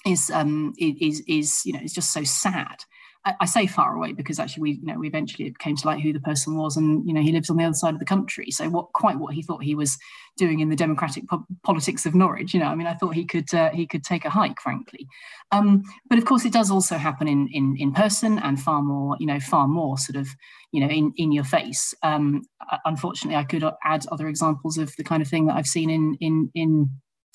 [0.07, 2.77] is um, is is you know is just so sad.
[3.25, 6.01] I, I, say far away because actually we, you know, we eventually came to light
[6.01, 8.07] who the person was, and you know, he lives on the other side of the
[8.07, 8.51] country.
[8.51, 9.99] So what, quite what he thought he was
[10.37, 13.25] doing in the democratic po- politics of Norwich, you know, I mean, I thought he
[13.25, 15.07] could uh, he could take a hike, frankly.
[15.51, 19.17] Um, but of course, it does also happen in in in person and far more,
[19.19, 20.29] you know, far more sort of,
[20.73, 21.95] you know, in in your face.
[22.03, 22.43] Um,
[22.85, 26.17] unfortunately, I could add other examples of the kind of thing that I've seen in
[26.21, 26.91] in in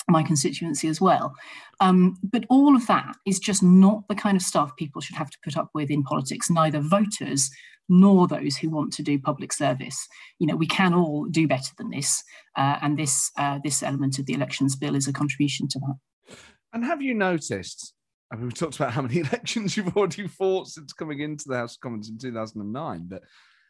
[0.10, 1.34] my constituency as well.
[1.80, 5.30] Um, but all of that is just not the kind of stuff people should have
[5.30, 7.50] to put up with in politics, neither voters
[7.90, 10.08] nor those who want to do public service.
[10.40, 12.24] You know, we can all do better than this,
[12.58, 16.38] uh, and this uh, this element of the elections bill is a contribution to that.
[16.74, 17.94] And have you noticed?
[18.32, 21.58] I mean, we talked about how many elections you've already fought since coming into the
[21.58, 23.24] House of Commons in 2009, but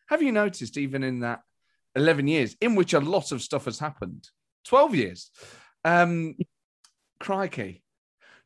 [0.09, 1.41] have you noticed even in that
[1.95, 4.29] 11 years, in which a lot of stuff has happened,
[4.65, 5.31] 12 years,
[5.85, 6.35] um,
[7.19, 7.83] crikey.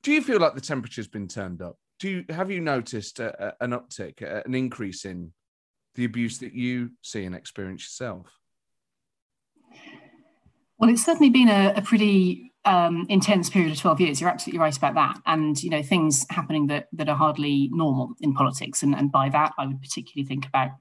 [0.03, 1.77] Do you feel like the temperature's been turned up?
[1.99, 5.33] Do you have you noticed a, a, an uptick, a, an increase in
[5.95, 8.31] the abuse that you see and experience yourself?
[10.77, 14.21] Well, it's certainly been a, a pretty um, intense period of 12 years.
[14.21, 15.19] You're absolutely right about that.
[15.25, 18.83] And, you know, things happening that, that are hardly normal in politics.
[18.83, 20.71] And, and by that, I would particularly think about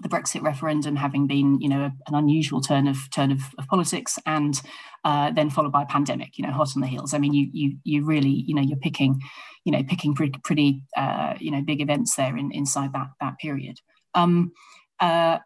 [0.00, 4.18] the Brexit referendum having been, you know, an unusual turn of turn of, of politics,
[4.26, 4.60] and
[5.04, 7.14] uh, then followed by a pandemic, you know, hot on the heels.
[7.14, 9.20] I mean, you you you really, you know, you're picking,
[9.64, 13.38] you know, picking pretty, pretty uh, you know, big events there in, inside that that
[13.38, 13.78] period.
[14.14, 14.52] Um,
[15.00, 15.38] uh,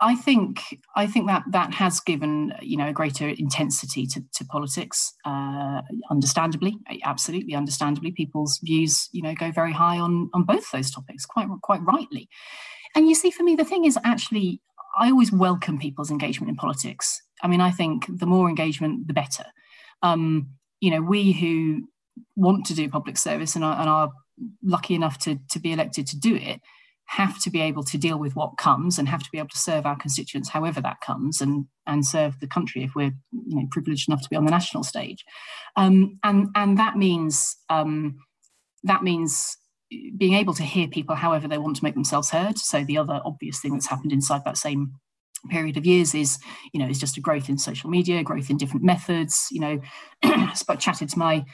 [0.00, 0.60] I think
[0.94, 5.12] I think that that has given you know a greater intensity to, to politics.
[5.24, 10.90] Uh, understandably, absolutely understandably, people's views you know go very high on on both those
[10.90, 12.28] topics, quite quite rightly.
[12.98, 14.60] And you see, for me, the thing is actually,
[14.98, 17.22] I always welcome people's engagement in politics.
[17.44, 19.44] I mean, I think the more engagement, the better.
[20.02, 20.48] Um,
[20.80, 21.88] you know, we who
[22.34, 24.10] want to do public service and are, and are
[24.64, 26.60] lucky enough to, to be elected to do it
[27.06, 29.56] have to be able to deal with what comes and have to be able to
[29.56, 33.66] serve our constituents however that comes and and serve the country if we're you know
[33.70, 35.24] privileged enough to be on the national stage
[35.76, 38.18] um, and and that means um,
[38.84, 39.56] that means
[40.16, 42.58] being able to hear people however they want to make themselves heard.
[42.58, 44.94] So the other obvious thing that's happened inside that same
[45.50, 46.38] period of years is
[46.72, 49.80] you know is just a growth in social media growth in different methods you know.
[50.22, 51.44] I chatted to my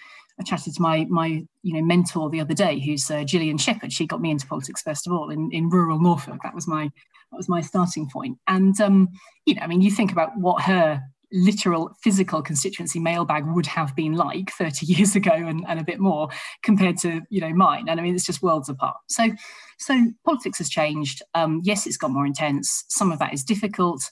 [0.41, 3.93] I chatted to my my you know mentor the other day who's uh, Gillian Shephard.
[3.93, 6.41] She got me into politics first of all in, in rural Norfolk.
[6.43, 8.39] That was my that was my starting point.
[8.49, 9.09] And um
[9.47, 13.95] you know I mean you think about what her literal physical constituency mailbag would have
[13.95, 16.29] been like 30 years ago and, and a bit more
[16.63, 17.89] compared to you know mine.
[17.89, 18.97] And i mean it's just worlds apart.
[19.09, 19.31] So
[19.79, 21.23] so politics has changed.
[21.35, 22.85] Um, yes it's got more intense.
[22.89, 24.03] Some of that is difficult.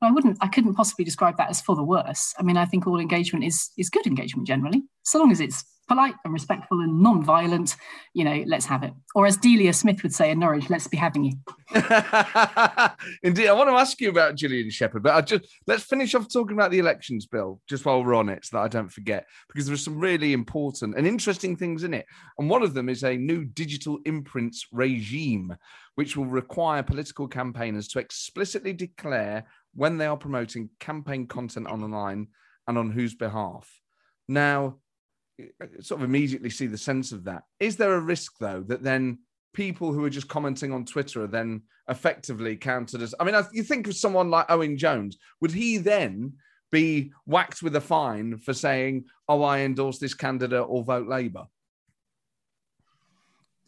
[0.00, 2.34] But i wouldn't i couldn't possibly describe that as for the worse.
[2.38, 5.64] I mean i think all engagement is is good engagement generally so long as it's
[5.92, 7.76] polite and respectful and non-violent,
[8.14, 8.94] you know, let's have it.
[9.14, 11.32] Or as Delia Smith would say in Norwich, let's be having you.
[13.22, 16.32] Indeed, I want to ask you about Gillian Shephard, but I just let's finish off
[16.32, 19.26] talking about the elections bill just while we're on it, so that I don't forget,
[19.48, 22.06] because there are some really important and interesting things in it.
[22.38, 25.54] And one of them is a new digital imprints regime,
[25.96, 32.28] which will require political campaigners to explicitly declare when they are promoting campaign content online
[32.66, 33.68] and on whose behalf.
[34.26, 34.78] Now,
[35.80, 37.44] sort of immediately see the sense of that.
[37.60, 39.18] Is there a risk though that then
[39.52, 43.14] people who are just commenting on Twitter are then effectively counted as?
[43.18, 46.34] I mean, you think of someone like Owen Jones, would he then
[46.70, 51.44] be whacked with a fine for saying, "Oh, I endorse this candidate" or vote Labour?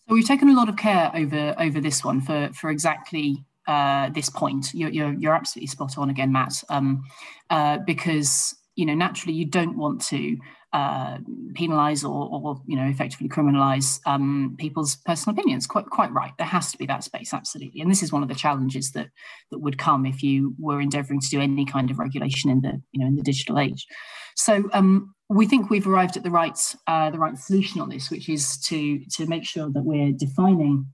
[0.08, 4.10] So we've taken a lot of care over over this one for for exactly uh,
[4.10, 4.74] this point.
[4.74, 7.04] You're, you're, you're absolutely spot on again, Matt, um,
[7.50, 10.36] uh, because you know naturally you don't want to
[10.74, 11.18] uh,
[11.52, 15.66] penalise or, or, you know effectively criminalise um, people's personal opinions.
[15.68, 16.32] Quite quite right.
[16.36, 17.80] There has to be that space, absolutely.
[17.80, 19.08] And this is one of the challenges that
[19.52, 22.82] that would come if you were endeavouring to do any kind of regulation in the
[22.90, 23.86] you know in the digital age.
[24.34, 26.58] So um, we think we've arrived at the right
[26.88, 30.86] uh, the right solution on this, which is to to make sure that we're defining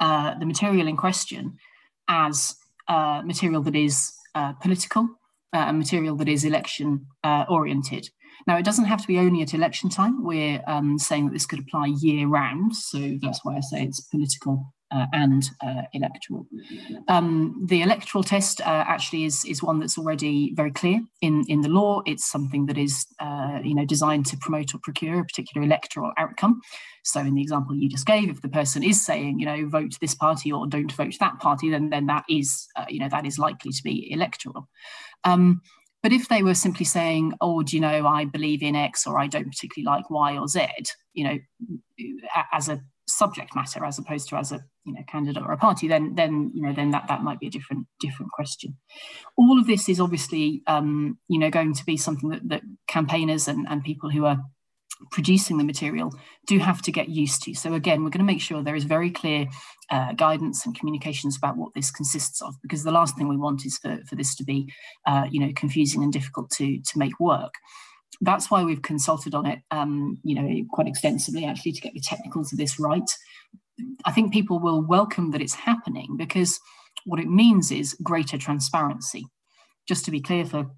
[0.00, 1.56] uh, the material in question
[2.08, 2.56] as
[2.88, 5.08] uh, material that is uh, political.
[5.54, 7.06] Uh, and material that is election
[7.50, 8.08] oriented,
[8.46, 10.24] now, it doesn't have to be only at election time.
[10.24, 12.74] We're um, saying that this could apply year round.
[12.74, 16.46] So that's why I say it's political uh, and uh, electoral.
[17.08, 21.62] Um, the electoral test uh, actually is, is one that's already very clear in, in
[21.62, 22.02] the law.
[22.04, 26.12] It's something that is uh, you know, designed to promote or procure a particular electoral
[26.18, 26.60] outcome.
[27.04, 29.96] So in the example you just gave, if the person is saying, you know, vote
[30.00, 33.26] this party or don't vote that party, then, then that is, uh, you know, that
[33.26, 34.68] is likely to be electoral.
[35.24, 35.62] Um,
[36.02, 39.18] but if they were simply saying, oh, do you know, I believe in X or
[39.18, 40.66] I don't particularly like Y or Z,
[41.12, 41.38] you know,
[42.52, 45.88] as a subject matter as opposed to as a you know candidate or a party,
[45.88, 48.76] then then you know then that that might be a different different question.
[49.36, 53.48] All of this is obviously um, you know going to be something that, that campaigners
[53.48, 54.40] and, and people who are
[55.10, 56.12] producing the material
[56.46, 57.54] do have to get used to.
[57.54, 59.46] So again, we're going to make sure there is very clear
[59.90, 63.66] uh, guidance and communications about what this consists of, because the last thing we want
[63.66, 64.72] is for, for this to be,
[65.06, 67.54] uh, you know, confusing and difficult to to make work
[68.22, 72.00] that's why we've consulted on it, um, you know, quite extensively actually to get the
[72.00, 73.10] technicals of this right.
[74.04, 76.60] I think people will welcome that it's happening because
[77.04, 79.26] what it means is greater transparency.
[79.88, 80.70] Just to be clear for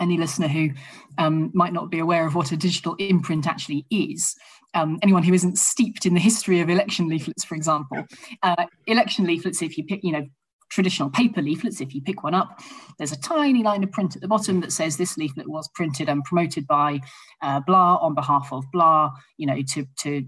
[0.00, 0.70] any listener who
[1.18, 4.34] um, might not be aware of what a digital imprint actually is,
[4.74, 8.04] um, anyone who isn't steeped in the history of election leaflets, for example,
[8.42, 10.26] uh, election leaflets, if you pick, you know,
[10.70, 12.60] traditional paper leaflets, if you pick one up,
[12.98, 16.08] there's a tiny line of print at the bottom that says this leaflet was printed
[16.08, 17.00] and promoted by
[17.42, 20.24] uh, blah on behalf of blah, you know, to, to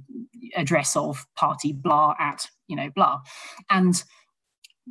[0.56, 3.20] address of party blah at, you know, blah.
[3.68, 4.02] And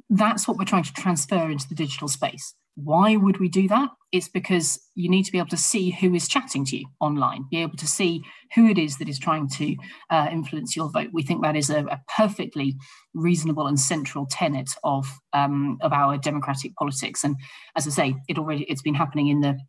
[0.09, 2.53] that's what we're trying to transfer into the digital space.
[2.83, 3.89] Why would we do that?
[4.11, 7.45] It's because you need to be able to see who is chatting to you online,
[7.51, 8.23] be able to see
[8.55, 9.75] who it is that is trying to
[10.09, 11.09] uh, influence your vote.
[11.13, 12.75] We think that is a, a perfectly
[13.13, 17.23] reasonable and central tenet of um, of our democratic politics.
[17.23, 17.35] And
[17.75, 19.59] as I say, it already it's been happening in the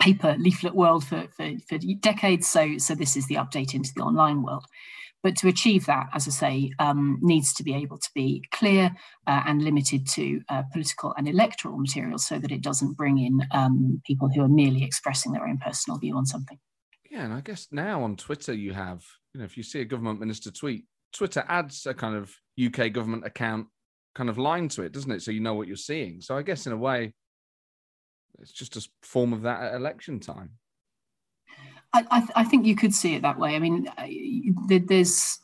[0.00, 2.48] paper leaflet world for, for, for decades.
[2.48, 4.66] So so this is the update into the online world.
[5.22, 8.90] But to achieve that, as I say, um, needs to be able to be clear
[9.26, 13.40] uh, and limited to uh, political and electoral materials so that it doesn't bring in
[13.52, 16.58] um, people who are merely expressing their own personal view on something.
[17.10, 19.84] Yeah, and I guess now on Twitter, you have, you know, if you see a
[19.84, 23.66] government minister tweet, Twitter adds a kind of UK government account
[24.14, 25.22] kind of line to it, doesn't it?
[25.22, 26.20] So you know what you're seeing.
[26.20, 27.12] So I guess in a way,
[28.40, 30.50] it's just a form of that at election time.
[31.94, 33.54] I, I, I, think you could see it that way.
[33.54, 33.88] I mean,
[34.66, 35.38] there's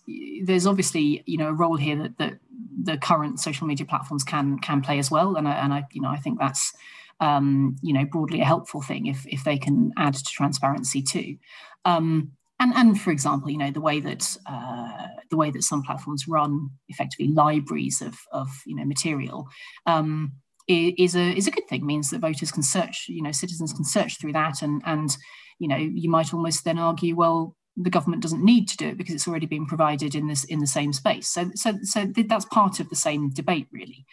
[0.44, 2.38] there's obviously you know a role here that, that
[2.82, 6.00] the current social media platforms can can play as well, and I, and I you
[6.00, 6.72] know I think that's
[7.20, 11.37] um, you know broadly a helpful thing if if they can add to transparency too.
[11.84, 15.82] Um, and and for example, you know the way that uh, the way that some
[15.82, 19.48] platforms run effectively libraries of of you know material.
[19.87, 20.32] Um,
[20.68, 21.80] is a is a good thing.
[21.80, 25.16] It Means that voters can search, you know, citizens can search through that and and
[25.59, 28.99] you know, you might almost then argue, well, the government doesn't need to do it
[28.99, 31.29] because it's already been provided in this in the same space.
[31.29, 34.05] So, so, so that's part of the same debate, really.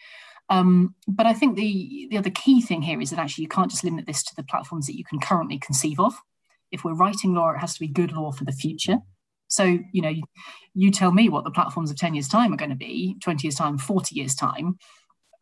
[0.50, 3.72] Um, but I think the the other key thing here is that actually you can't
[3.72, 6.14] just limit this to the platforms that you can currently conceive of.
[6.72, 8.98] If we're writing law, it has to be good law for the future.
[9.48, 10.14] So, you know,
[10.74, 13.48] you tell me what the platforms of 10 years' time are going to be, 20
[13.48, 14.78] years' time, 40 years' time.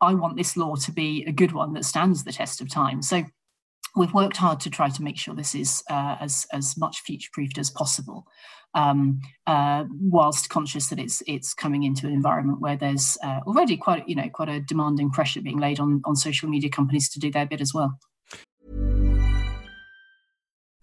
[0.00, 3.00] I want this law to be a good one that stands the test of time.
[3.02, 3.24] So
[3.96, 7.30] we've worked hard to try to make sure this is uh, as as much future
[7.32, 8.26] proofed as possible,
[8.74, 13.76] um, uh, whilst conscious that it's it's coming into an environment where there's uh, already
[13.76, 17.20] quite you know quite a demanding pressure being laid on on social media companies to
[17.20, 17.98] do their bit as well.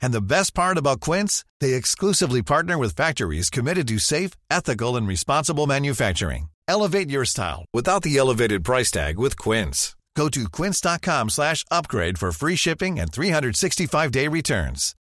[0.00, 4.96] And the best part about Quince, they exclusively partner with factories committed to safe, ethical
[4.96, 6.50] and responsible manufacturing.
[6.68, 9.96] Elevate your style without the elevated price tag with Quince.
[10.14, 14.94] Go to quince.com/upgrade for free shipping and 365-day returns.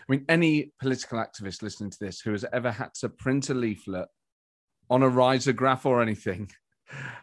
[0.00, 3.54] I mean any political activist listening to this who has ever had to print a
[3.54, 4.08] leaflet
[4.88, 6.50] on a risograph or anything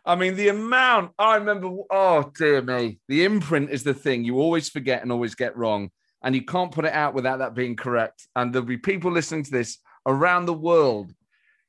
[0.05, 4.39] I mean, the amount I remember, oh dear me, the imprint is the thing you
[4.39, 5.89] always forget and always get wrong.
[6.23, 8.27] And you can't put it out without that being correct.
[8.35, 11.13] And there'll be people listening to this around the world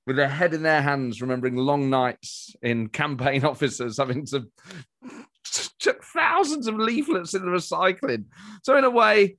[0.06, 4.46] with their head in their hands, remembering long nights in campaign offices having to
[5.78, 8.24] chuck thousands of leaflets in the recycling.
[8.62, 9.36] So, in a way,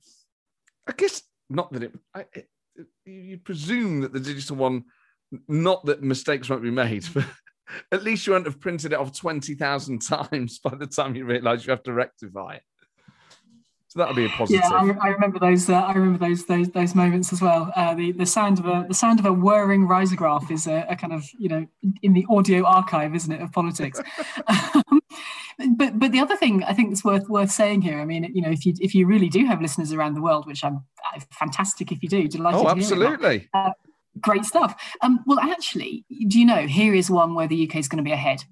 [0.86, 2.48] I guess not that it, I, it
[3.04, 4.84] you presume that the digital one,
[5.48, 7.24] not that mistakes won't be made, but
[7.92, 11.66] at least you won't have printed it off 20,000 times by the time you realize
[11.66, 12.62] you have to rectify it.
[13.88, 14.62] So that'll be a positive.
[14.62, 15.68] Yeah, I, I remember those.
[15.68, 17.72] Uh, I remember those those those moments as well.
[17.74, 20.94] Uh, the the sound of a the sound of a whirring risograph is a, a,
[20.94, 21.66] kind of you know
[22.02, 23.98] in the audio archive, isn't it, of politics?
[24.46, 25.00] um,
[25.74, 27.98] but but the other thing I think that's worth worth saying here.
[27.98, 30.46] I mean, you know, if you if you really do have listeners around the world,
[30.46, 30.84] which I'm
[31.32, 32.60] fantastic if you do, delighted.
[32.60, 33.48] Oh, absolutely.
[33.54, 33.70] Uh,
[34.20, 34.74] great stuff.
[35.02, 38.08] Um, well, actually, do you know here is one where the UK is going to
[38.08, 38.44] be ahead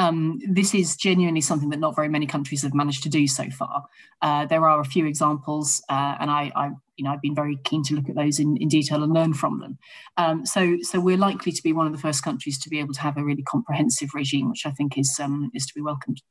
[0.00, 3.50] um, this is genuinely something that not very many countries have managed to do so
[3.50, 3.84] far.
[4.22, 7.58] Uh, there are a few examples, uh, and I, I, you know, I've been very
[7.64, 9.78] keen to look at those in, in detail and learn from them.
[10.16, 12.94] Um, so, so we're likely to be one of the first countries to be able
[12.94, 16.22] to have a really comprehensive regime, which I think is um, is to be welcomed.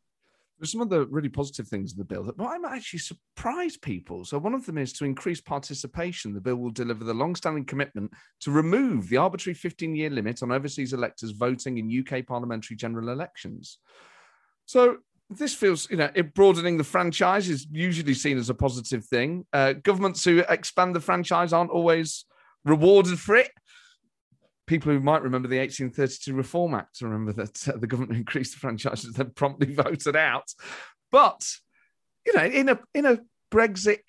[0.59, 4.25] There's some other really positive things in the bill that might actually surprise people.
[4.25, 6.33] So, one of them is to increase participation.
[6.33, 10.91] The bill will deliver the long-standing commitment to remove the arbitrary 15-year limit on overseas
[10.91, 13.77] electors voting in UK parliamentary general elections.
[14.65, 14.97] So,
[15.29, 19.45] this feels, you know, it broadening the franchise is usually seen as a positive thing.
[19.53, 22.25] Uh, governments who expand the franchise aren't always
[22.65, 23.51] rewarded for it
[24.69, 28.59] people who might remember the 1832 Reform Act remember that uh, the government increased the
[28.59, 30.53] franchises, then promptly voted out.
[31.11, 31.43] But
[32.25, 33.19] you know, in a in a
[33.51, 33.99] Brexit,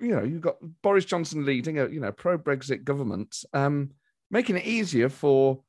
[0.00, 3.92] you know, you've got Boris Johnson leading a you know pro Brexit government, um,
[4.30, 5.62] making it easier for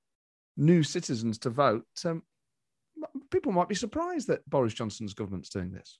[0.58, 1.86] new citizens to vote.
[2.04, 2.24] Um,
[3.30, 6.00] people might be surprised that Boris Johnson's government's doing this.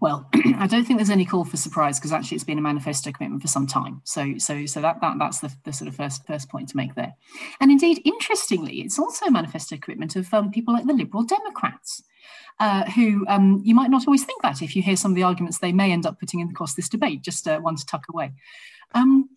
[0.00, 3.12] Well, I don't think there's any call for surprise because actually it's been a manifesto
[3.12, 4.02] commitment for some time.
[4.04, 6.94] So, so, so that, that that's the, the sort of first first point to make
[6.94, 7.14] there.
[7.60, 12.02] And indeed, interestingly, it's also a manifesto commitment of um, people like the Liberal Democrats,
[12.58, 15.22] uh, who um, you might not always think that if you hear some of the
[15.22, 17.22] arguments they may end up putting in across this debate.
[17.22, 18.32] Just uh, one to tuck away.
[18.94, 19.30] Um,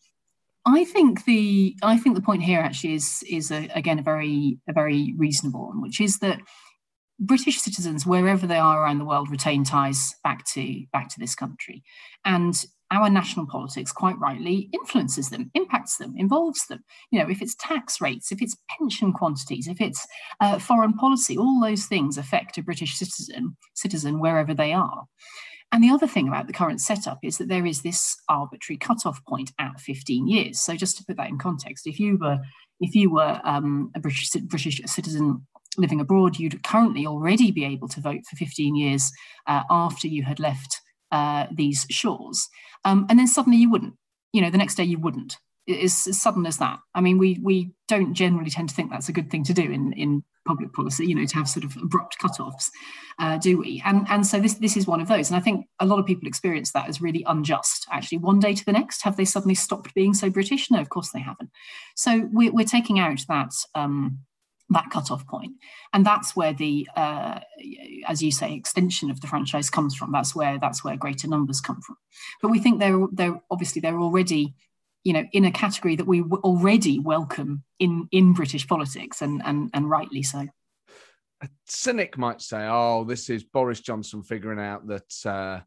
[0.65, 4.59] I think the I think the point here actually is is a, again a very
[4.67, 6.39] a very reasonable one, which is that
[7.25, 11.35] British citizens, wherever they are around the world, retain ties back to back to this
[11.35, 11.83] country,
[12.25, 16.83] and our national politics, quite rightly, influences them, impacts them, involves them.
[17.09, 20.05] You know, if it's tax rates, if it's pension quantities, if it's
[20.39, 25.05] uh, foreign policy, all those things affect a British citizen citizen wherever they are.
[25.71, 29.25] And the other thing about the current setup is that there is this arbitrary cutoff
[29.25, 30.61] point at 15 years.
[30.61, 32.39] So just to put that in context, if you were
[32.79, 35.47] if you were um, a British British citizen
[35.77, 39.11] living abroad, you'd currently already be able to vote for 15 years
[39.47, 42.49] uh, after you had left uh, these shores.
[42.85, 43.93] Um, and then suddenly you wouldn't.
[44.33, 45.37] You know, the next day you wouldn't.
[45.65, 46.79] It's as sudden as that.
[46.93, 49.61] I mean, we we don't generally tend to think that's a good thing to do
[49.61, 51.05] in in public policy.
[51.05, 52.69] You know, to have sort of abrupt cut-offs,
[53.19, 53.81] uh, do we?
[53.85, 55.29] And and so this this is one of those.
[55.29, 57.85] And I think a lot of people experience that as really unjust.
[57.91, 60.69] Actually, one day to the next, have they suddenly stopped being so British?
[60.69, 61.51] No, of course they haven't.
[61.95, 63.53] So we're we're taking out that.
[63.75, 64.19] Um,
[64.69, 65.53] that cutoff point.
[65.93, 67.39] And that's where the, uh,
[68.07, 70.11] as you say, extension of the franchise comes from.
[70.11, 71.97] That's where that's where greater numbers come from.
[72.41, 74.55] But we think they're they're obviously they're already,
[75.03, 79.69] you know, in a category that we already welcome in in British politics, and and
[79.73, 80.47] and rightly so.
[81.41, 85.61] A cynic might say, "Oh, this is Boris Johnson figuring out that." Uh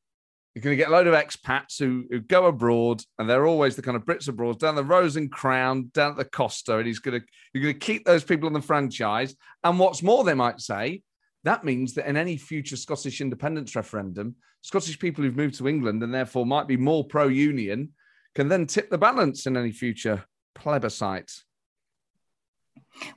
[0.57, 3.77] you're going to get a load of expats who, who go abroad, and they're always
[3.77, 6.87] the kind of Brits abroad, down the Rose and Crown, down at the Costa, and
[6.87, 9.37] he's going to you're going to keep those people on the franchise.
[9.63, 11.03] And what's more, they might say
[11.45, 16.03] that means that in any future Scottish independence referendum, Scottish people who've moved to England
[16.03, 17.91] and therefore might be more pro-union
[18.35, 21.33] can then tip the balance in any future plebiscite.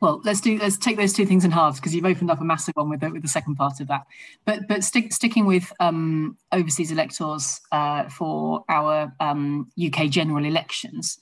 [0.02, 2.44] Well, let's do let's take those two things in halves because you've opened up a
[2.44, 4.06] massive one with the, with the second part of that.
[4.46, 11.18] But but stick, sticking with um, overseas electors uh, for our um, UK general elections,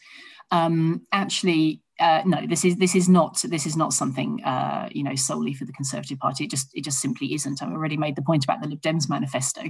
[0.52, 5.04] um, actually uh, no, this is this is not this is not something uh, you
[5.04, 6.44] know solely for the Conservative Party.
[6.44, 7.62] It just it just simply isn't.
[7.62, 9.64] I've already made the point about the Lib Dems manifesto,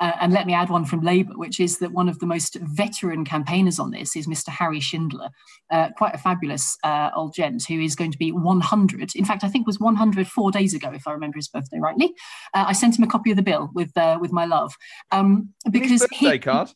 [0.00, 2.56] uh, and let me add one from Labour, which is that one of the most
[2.60, 4.48] veteran campaigners on this is Mr.
[4.48, 5.28] Harry Shindler,
[5.70, 9.14] uh, quite a fabulous uh, old gent who is going to be 100.
[9.14, 12.14] In fact, I think it was 104 days ago, if I remember his birthday rightly.
[12.54, 14.74] Uh, I sent him a copy of the bill with with my love
[15.12, 16.70] um, because his birthday he, card.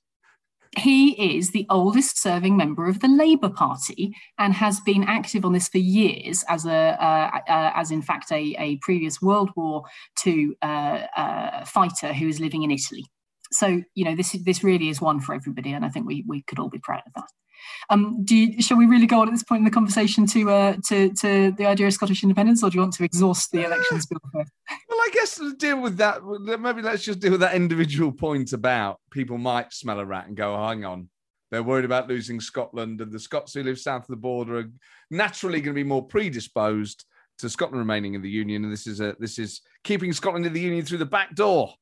[0.76, 5.52] He is the oldest serving member of the Labour Party and has been active on
[5.52, 9.84] this for years as a, uh, uh, as in fact a, a previous World War
[10.26, 13.04] II uh, uh, fighter who is living in Italy.
[13.50, 16.42] So you know this this really is one for everybody, and I think we we
[16.42, 17.28] could all be proud of that.
[17.90, 20.50] Um, do you, shall we really go on at this point in the conversation to
[20.50, 23.64] uh, to to the idea of Scottish independence, or do you want to exhaust the
[23.64, 24.52] elections bill first?
[24.88, 26.22] Well, I guess to deal with that.
[26.24, 30.36] Maybe let's just deal with that individual point about people might smell a rat and
[30.36, 31.08] go, "Hang on."
[31.50, 34.70] They're worried about losing Scotland, and the Scots who live south of the border are
[35.10, 37.06] naturally going to be more predisposed
[37.38, 38.64] to Scotland remaining in the union.
[38.64, 41.72] And this is a this is keeping Scotland in the union through the back door.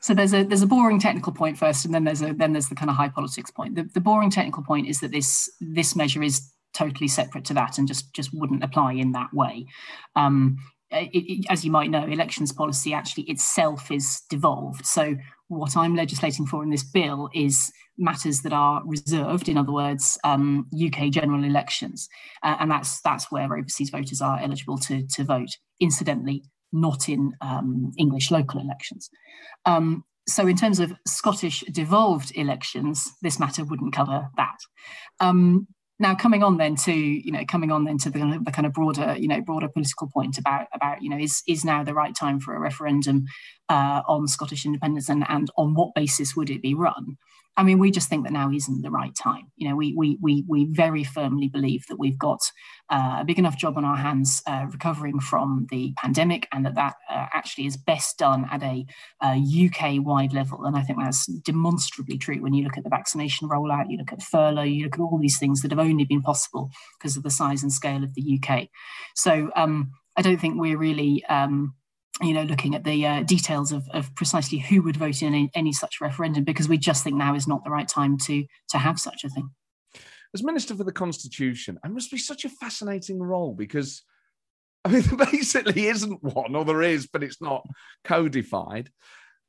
[0.00, 2.68] So there's a there's a boring technical point first, and then there's a then there's
[2.68, 3.74] the kind of high politics point.
[3.74, 7.78] The, the boring technical point is that this this measure is totally separate to that
[7.78, 9.66] and just just wouldn't apply in that way.
[10.14, 10.58] Um,
[10.90, 14.86] it, it, as you might know, elections policy actually itself is devolved.
[14.86, 15.16] So
[15.48, 20.16] what I'm legislating for in this bill is matters that are reserved, in other words,
[20.24, 22.08] um, UK general elections,
[22.42, 25.50] uh, and that's that's where overseas voters are eligible to to vote.
[25.80, 29.10] Incidentally, not in um, English local elections.
[29.64, 34.58] Um, so, in terms of Scottish devolved elections, this matter wouldn't cover that.
[35.20, 35.66] Um,
[36.00, 38.72] now, coming on then to you know, coming on then to the, the, kind of
[38.72, 42.14] broader you know broader political point about about you know is is now the right
[42.14, 43.24] time for a referendum
[43.68, 47.16] uh, on Scottish independence and and on what basis would it be run?
[47.58, 49.50] I mean, we just think that now isn't the right time.
[49.56, 52.38] You know, we we we we very firmly believe that we've got
[52.88, 56.76] uh, a big enough job on our hands uh, recovering from the pandemic, and that
[56.76, 58.86] that uh, actually is best done at a
[59.24, 60.64] UK-wide level.
[60.64, 64.12] And I think that's demonstrably true when you look at the vaccination rollout, you look
[64.12, 67.24] at furlough, you look at all these things that have only been possible because of
[67.24, 68.68] the size and scale of the UK.
[69.16, 71.74] So um, I don't think we're really um,
[72.20, 75.50] you know, looking at the uh, details of, of precisely who would vote in any,
[75.54, 78.78] any, such referendum, because we just think now is not the right time to to
[78.78, 79.50] have such a thing.
[80.34, 84.02] As Minister for the Constitution, it must be such a fascinating role because,
[84.84, 87.66] I mean, there basically isn't one, or there is, but it's not
[88.04, 88.90] codified.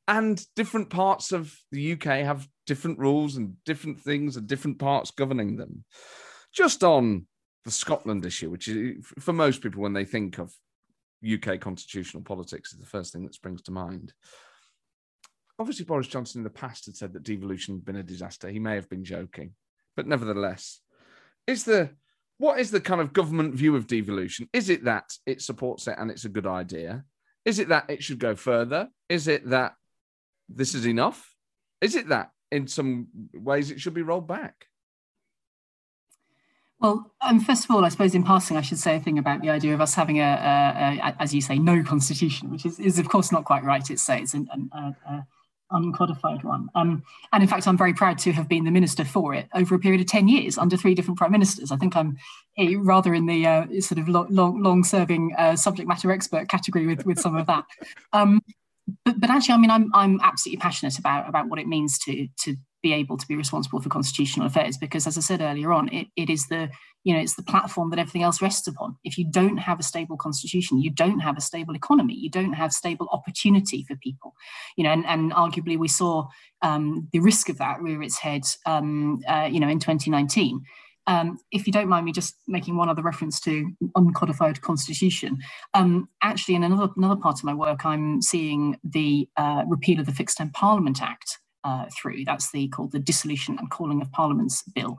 [0.08, 5.12] And different parts of the UK have different rules and different things and different parts
[5.12, 5.84] governing them.
[6.52, 7.28] Just on
[7.66, 10.52] the Scotland issue, which is for most people, when they think of
[11.26, 14.14] UK constitutional politics is the first thing that springs to mind.
[15.58, 18.50] Obviously, Boris Johnson in the past had said that devolution had been a disaster.
[18.50, 19.52] He may have been joking,
[19.96, 20.80] but nevertheless,
[21.48, 21.90] is the
[22.38, 24.48] what is the kind of government view of devolution?
[24.54, 27.04] Is it that it supports it and it's a good idea?
[27.44, 28.88] Is it that it should go further?
[29.10, 29.74] Is it that
[30.48, 31.36] this is enough?
[31.82, 34.68] Is it that in some ways it should be rolled back?
[36.80, 39.42] Well, um, first of all, I suppose in passing, I should say a thing about
[39.42, 42.80] the idea of us having a, a, a as you say, no constitution, which is,
[42.80, 43.88] is of course not quite right.
[43.90, 45.26] It's it's an, an a,
[45.72, 46.70] uncodified one.
[46.76, 49.76] Um, and in fact, I'm very proud to have been the minister for it over
[49.76, 51.72] a period of 10 years under three different prime ministers.
[51.72, 52.18] I think I'm
[52.58, 56.88] a, rather in the uh, sort of long, long serving uh, subject matter expert category
[56.88, 57.66] with, with some of that.
[58.14, 58.42] Um,
[59.06, 62.28] but, but actually, I mean, I'm, I'm absolutely passionate about, about what it means to,
[62.46, 65.90] to be able to be responsible for constitutional affairs because as i said earlier on
[65.94, 66.70] it, it is the
[67.04, 68.96] you know it's the platform that everything else rests upon.
[69.04, 72.54] If you don't have a stable constitution you don't have a stable economy you don't
[72.54, 74.36] have stable opportunity for people.
[74.76, 76.28] You know and, and arguably we saw
[76.62, 80.62] um, the risk of that rear its head um, uh, you know in 2019
[81.08, 85.40] um, if you don't mind me just making one other reference to uncodified constitution,
[85.74, 90.06] um, actually in another another part of my work, I'm seeing the uh, repeal of
[90.06, 92.26] the Fixed Term Parliament Act, uh, through.
[92.26, 94.98] That's the called the Dissolution and Calling of Parliaments Bill.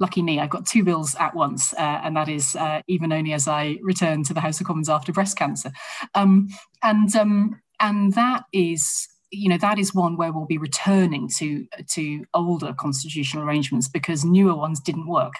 [0.00, 3.32] Lucky me, I've got two bills at once, uh, and that is uh, even only
[3.32, 5.70] as I return to the House of Commons after breast cancer.
[6.14, 6.48] Um,
[6.82, 11.66] and um, and that is you know that is one where we'll be returning to
[11.90, 15.34] to older constitutional arrangements because newer ones didn't work.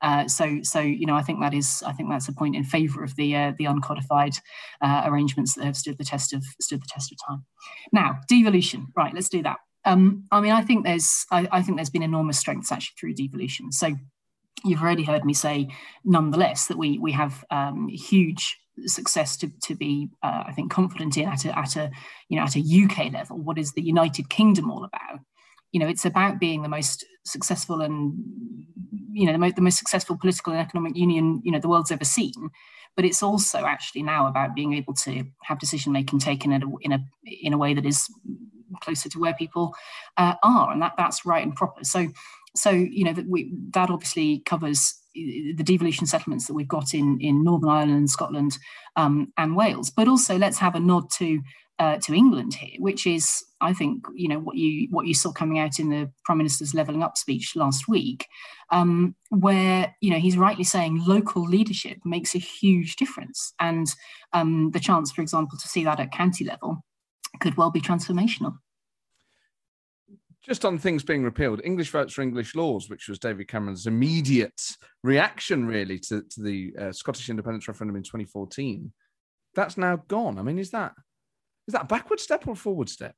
[0.00, 2.64] Uh, so, so you know, I think that is, I think that's a point in
[2.64, 4.38] favour of the uh, the uncodified
[4.80, 7.44] uh, arrangements that have stood the test of stood the test of time.
[7.92, 9.12] Now, devolution, right?
[9.12, 9.56] Let's do that.
[9.88, 13.14] Um, I mean, I think there's I, I, think there's been enormous strengths actually through
[13.14, 13.72] devolution.
[13.72, 13.96] So
[14.62, 15.68] you've already heard me say,
[16.04, 21.16] nonetheless, that we we have um, huge success to, to be uh, I think confident
[21.16, 21.90] in at a, at a
[22.28, 23.38] you know at a UK level.
[23.38, 25.20] What is the United Kingdom all about?
[25.72, 28.12] You know, it's about being the most successful and
[29.10, 31.90] you know the, mo- the most successful political and economic union you know the world's
[31.90, 32.50] ever seen
[32.96, 36.66] but it's also actually now about being able to have decision making taken in a,
[36.80, 38.08] in a in a way that is
[38.80, 39.74] closer to where people
[40.16, 41.84] uh, are, and that that's right and proper.
[41.84, 42.08] So,
[42.54, 46.94] so you know that we that obviously covers uh, the devolution settlements that we've got
[46.94, 48.58] in in Northern Ireland, Scotland,
[48.96, 49.90] um, and Wales.
[49.90, 51.40] But also, let's have a nod to
[51.78, 55.32] uh, to England here, which is, I think, you know what you what you saw
[55.32, 58.26] coming out in the Prime Minister's levelling up speech last week,
[58.70, 63.94] um, where you know he's rightly saying local leadership makes a huge difference, and
[64.32, 66.84] um, the chance, for example, to see that at county level
[67.40, 68.58] could well be transformational.
[70.42, 74.60] Just on things being repealed, English votes for English laws, which was David Cameron's immediate
[75.02, 78.92] reaction, really, to, to the uh, Scottish independence referendum in 2014,
[79.54, 80.38] that's now gone.
[80.38, 80.92] I mean, is that
[81.66, 83.14] is that a backward step or a forward step?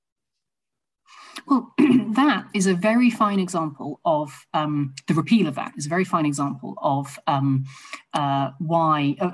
[1.47, 5.89] Well, that is a very fine example of um, the repeal of that is a
[5.89, 7.65] very fine example of um,
[8.15, 9.33] uh, why of,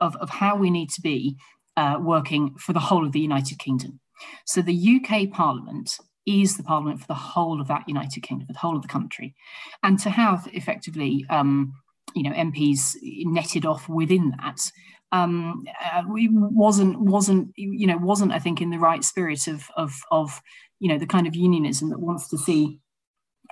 [0.00, 1.36] of, of, how we need to be
[1.76, 4.00] uh, working for the whole of the United Kingdom.
[4.44, 8.52] So the UK Parliament is the Parliament for the whole of that United Kingdom, for
[8.52, 9.34] the whole of the country,
[9.82, 11.72] and to have effectively, um,
[12.14, 14.70] you know, MPs netted off within that
[15.12, 19.94] um, uh, wasn't wasn't you know wasn't I think in the right spirit of of
[20.10, 20.40] of
[20.80, 22.80] you know the kind of unionism that wants to see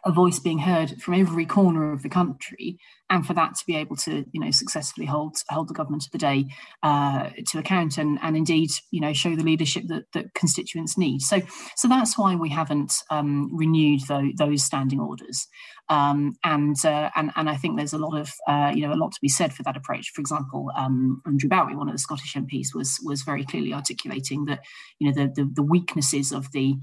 [0.07, 2.78] a voice being heard from every corner of the country,
[3.11, 6.11] and for that to be able to, you know, successfully hold hold the government of
[6.11, 6.46] the day
[6.82, 11.22] uh, to account, and and indeed, you know, show the leadership that, that constituents need.
[11.22, 11.40] So,
[11.76, 15.46] so that's why we haven't um, renewed the, those standing orders,
[15.88, 19.00] um, and uh, and and I think there's a lot of uh, you know a
[19.00, 20.11] lot to be said for that approach.
[20.14, 24.44] For example, um, Andrew Bowie, one of the Scottish MPs, was was very clearly articulating
[24.46, 24.61] that
[24.98, 26.76] you know the the, the weaknesses of the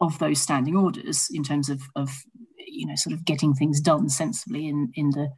[0.00, 2.10] of those standing orders in terms of, of
[2.80, 5.28] you know sort of getting things done sensibly in in the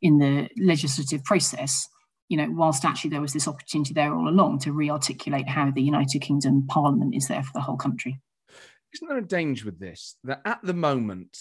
[0.00, 1.88] in the legislative process
[2.28, 5.82] you know whilst actually there was this opportunity there all along to re-articulate how the
[5.82, 8.20] united kingdom parliament is there for the whole country.
[8.94, 11.36] Isn't there a danger with this that at the moment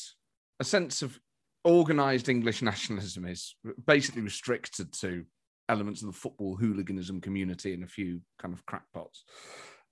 [0.60, 1.20] a sense of
[1.64, 3.56] organized english nationalism is
[3.86, 5.26] basically restricted to
[5.70, 9.24] elements of the football hooliganism community and a few kind of crackpots?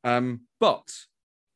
[0.04, 0.88] Um, but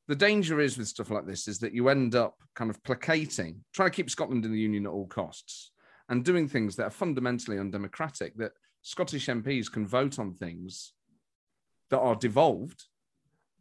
[0.07, 3.63] the danger is with stuff like this is that you end up kind of placating,
[3.73, 5.71] trying to keep Scotland in the union at all costs,
[6.09, 8.35] and doing things that are fundamentally undemocratic.
[8.37, 8.51] That
[8.81, 10.93] Scottish MPs can vote on things
[11.89, 12.83] that are devolved,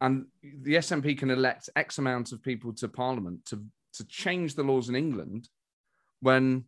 [0.01, 3.65] and the SNP can elect X amount of people to Parliament to
[3.95, 5.49] to change the laws in England
[6.21, 6.65] when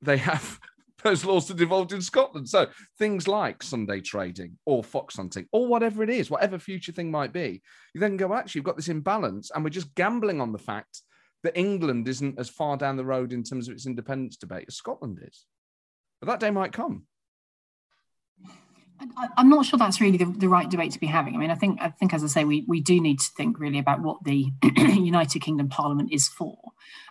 [0.00, 0.58] they have
[1.06, 2.48] those laws that devolved in Scotland.
[2.48, 2.66] So
[2.98, 7.32] things like Sunday trading or fox hunting or whatever it is, whatever future thing might
[7.32, 7.62] be,
[7.94, 11.02] you then go, actually, you've got this imbalance, and we're just gambling on the fact
[11.42, 14.76] that England isn't as far down the road in terms of its independence debate as
[14.76, 15.46] Scotland is.
[16.20, 17.04] But that day might come.
[19.18, 21.34] I, am not sure that's really the, the, right debate to be having.
[21.34, 23.58] I mean, I think, I think, as I say, we, we do need to think
[23.60, 24.46] really about what the
[24.76, 26.56] United Kingdom Parliament is for.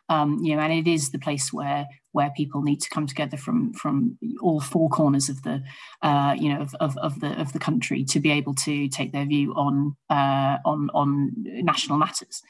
[0.10, 3.36] Um, you know, and it is the place where where people need to come together
[3.36, 5.62] from from all four corners of the
[6.02, 9.12] uh, you know of, of, of, the of the country to be able to take
[9.12, 12.42] their view on uh, on on national matters.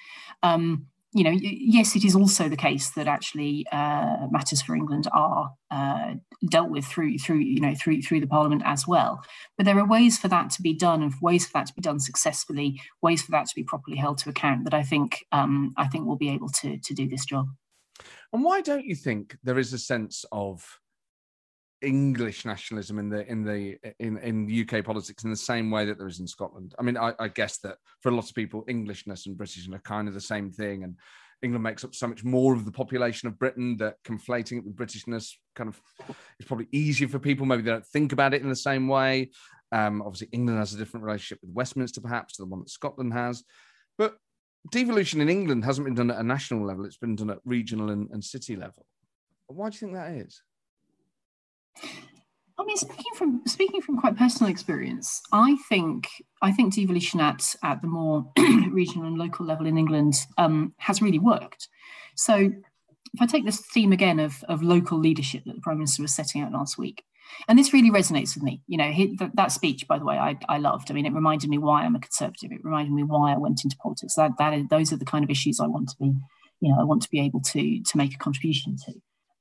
[0.44, 5.08] Um, you know, yes, it is also the case that actually uh, matters for England
[5.14, 6.16] are uh,
[6.50, 9.24] dealt with through through you know through through the Parliament as well.
[9.58, 11.82] But there are ways for that to be done, and ways for that to be
[11.82, 14.66] done successfully, ways for that to be properly held to account.
[14.66, 17.48] That I think um, I think will be able to to do this job.
[18.36, 20.62] And why don't you think there is a sense of
[21.82, 25.98] English nationalism in the in the in in UK politics in the same way that
[25.98, 26.76] there is in Scotland.
[26.78, 29.80] I mean, I, I, guess that for a lot of people, Englishness and Britishness are
[29.80, 30.98] kind of the same thing, and
[31.44, 34.76] England makes up so much more of the population of Britain that conflating it with
[34.76, 35.82] Britishness kind of
[36.38, 37.46] is probably easier for people.
[37.46, 39.30] Maybe they don't think about it in the same way.
[39.72, 43.14] Um, obviously, England has a different relationship with Westminster, perhaps, to the one that Scotland
[43.14, 43.46] has.
[43.98, 44.18] But
[44.72, 47.90] devolution in England hasn't been done at a national level, it's been done at regional
[47.90, 48.86] and, and city level.
[49.48, 50.42] Why do you think that is?
[52.58, 56.08] I mean, speaking from speaking from quite personal experience, I think
[56.42, 58.32] I think devolution at at the more
[58.70, 61.68] regional and local level in England um, has really worked.
[62.16, 66.02] So, if I take this theme again of of local leadership that the Prime Minister
[66.02, 67.04] was setting out last week,
[67.48, 68.62] and this really resonates with me.
[68.68, 70.90] You know, he, that, that, speech, by the way, I, I loved.
[70.90, 72.52] I mean, it reminded me why I'm a conservative.
[72.52, 74.16] It reminded me why I went into politics.
[74.16, 76.14] That that is, those are the kind of issues I want to be,
[76.62, 78.94] you know, I want to be able to to make a contribution to.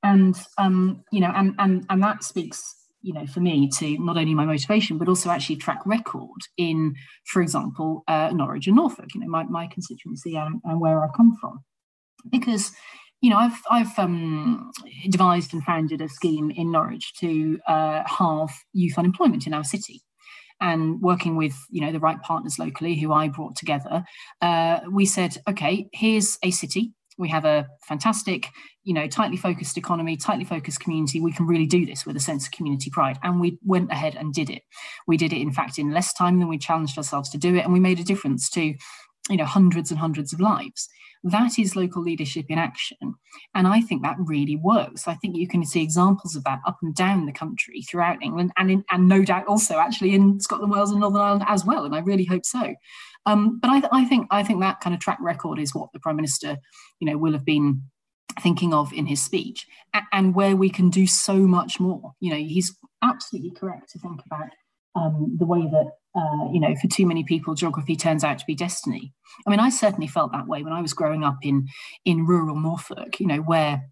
[0.03, 4.17] And um, you know, and and and that speaks, you know, for me to not
[4.17, 9.13] only my motivation but also actually track record in, for example, uh, Norwich and Norfolk.
[9.15, 11.63] You know, my my constituency and, and where I come from,
[12.29, 12.71] because
[13.25, 14.71] you know, I've I've um,
[15.09, 20.03] devised and founded a scheme in Norwich to uh, halve youth unemployment in our city.
[20.61, 24.03] And working with you know the right partners locally, who I brought together,
[24.43, 26.93] uh, we said, okay, here's a city.
[27.17, 28.49] We have a fantastic,
[28.83, 31.19] you know, tightly focused economy, tightly focused community.
[31.19, 33.17] We can really do this with a sense of community pride.
[33.23, 34.61] And we went ahead and did it.
[35.07, 37.63] We did it, in fact, in less time than we challenged ourselves to do it,
[37.63, 38.75] and we made a difference to,
[39.29, 40.87] you know, hundreds and hundreds of lives.
[41.23, 43.15] That is local leadership in action.
[43.55, 45.07] And I think that really works.
[45.07, 48.51] I think you can see examples of that up and down the country throughout England
[48.57, 51.83] and, in, and no doubt also actually in Scotland, Wales, and Northern Ireland as well.
[51.83, 52.75] And I really hope so.
[53.25, 55.99] Um, but I, I, think I think that kind of track record is what the
[55.99, 56.57] Prime Minister,
[56.99, 57.81] you know, will have been
[58.41, 59.65] thinking of in his speech,
[60.11, 62.13] and where we can do so much more.
[62.19, 64.49] You know, he's absolutely correct to think about
[64.95, 68.45] um, the way that uh, you know, for too many people, geography turns out to
[68.45, 69.13] be destiny.
[69.45, 71.67] I mean, I certainly felt that way when I was growing up in
[72.05, 73.19] in rural Norfolk.
[73.19, 73.83] You know, where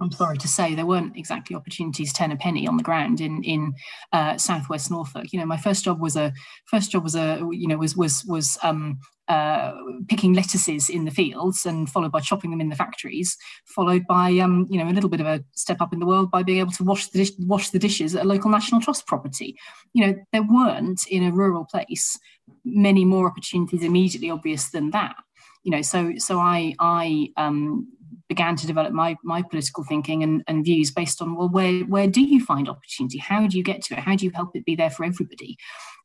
[0.00, 3.42] I'm sorry to say there weren't exactly opportunities ten a penny on the ground in
[3.42, 3.74] in
[4.12, 5.32] uh, Southwest Norfolk.
[5.32, 6.32] You know, my first job was a
[6.66, 9.72] first job was a you know was was was um, uh,
[10.08, 13.36] picking lettuces in the fields and followed by chopping them in the factories,
[13.66, 16.30] followed by um, you know a little bit of a step up in the world
[16.30, 19.06] by being able to wash the dish, wash the dishes at a local national trust
[19.06, 19.56] property.
[19.92, 22.18] You know, there weren't in a rural place
[22.64, 25.16] many more opportunities immediately obvious than that.
[25.64, 27.88] You know, so so I I um,
[28.28, 32.06] began to develop my my political thinking and, and views based on well where where
[32.06, 34.64] do you find opportunity how do you get to it how do you help it
[34.64, 35.56] be there for everybody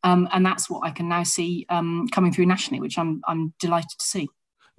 [0.04, 3.54] um, and that's what I can now see um, coming through nationally which I'm I'm
[3.60, 4.30] delighted to see.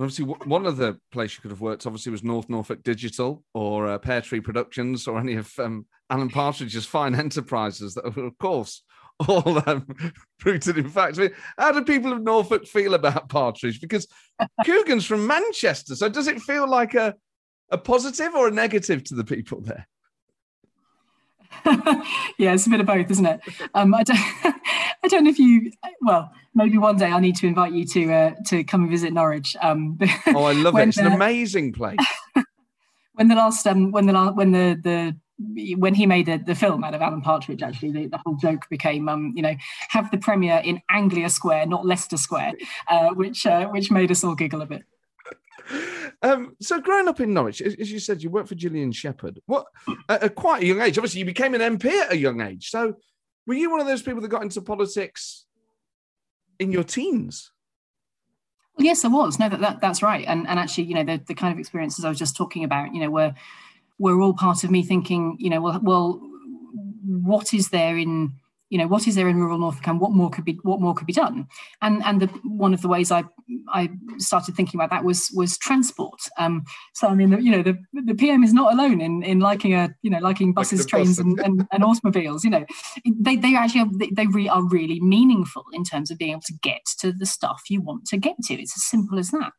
[0.01, 3.87] Obviously, one of the places you could have worked obviously was North Norfolk Digital or
[3.87, 8.83] uh, Pear Tree Productions or any of um, Alan Partridge's fine enterprises that, of course,
[9.29, 9.87] all um,
[10.45, 11.19] rooted in fact.
[11.19, 13.81] I mean, how do people of Norfolk feel about Partridge?
[13.81, 14.09] Because
[14.65, 17.15] Coogan's from Manchester, so does it feel like a
[17.71, 19.87] a positive or a negative to the people there?
[22.39, 23.41] yeah, it's a bit of both, isn't it?
[23.75, 24.19] Um, I don't,
[25.05, 25.71] I don't know if you.
[26.03, 29.13] Well, maybe one day I need to invite you to uh, to come and visit
[29.13, 29.57] Norwich.
[29.63, 29.99] Um,
[30.29, 30.89] oh, I love it!
[30.89, 31.99] It's the, an amazing place.
[33.15, 35.17] when the last, um, when the last, when the the
[35.77, 38.69] when he made the, the film out of Alan Partridge, actually, the, the whole joke
[38.71, 39.55] became, um, you know,
[39.89, 42.55] have the premiere in Anglia Square, not Leicester Square,
[42.89, 44.83] uh, which uh, which made us all giggle a bit.
[46.23, 49.41] Um, so, growing up in Norwich, as you said, you worked for Gillian Shephard.
[49.47, 49.67] What
[50.09, 50.97] at, quite a young age?
[50.99, 52.71] Obviously, you became an MP at a young age.
[52.71, 52.95] So,
[53.47, 55.45] were you one of those people that got into politics
[56.59, 57.51] in your teens?
[58.77, 59.39] Well, yes, I was.
[59.39, 60.25] No, that, that that's right.
[60.27, 62.95] And and actually, you know, the, the kind of experiences I was just talking about,
[62.95, 63.35] you know, were
[63.99, 66.21] were all part of me thinking, you know, well, well,
[67.05, 68.33] what is there in
[68.71, 70.95] you know what is there in rural Norfolk and what more could be what more
[70.95, 71.47] could be done?
[71.83, 73.25] And and the, one of the ways I
[73.69, 76.21] I started thinking about that was was transport.
[76.39, 79.41] Um, so I mean the, you know the the PM is not alone in in
[79.41, 82.65] liking a you know liking buses like trains and, and, and, automobiles you know.
[83.05, 86.43] They they actually are, they, they really are really meaningful in terms of being able
[86.47, 88.55] to get to the stuff you want to get to.
[88.55, 89.53] It's as simple as that.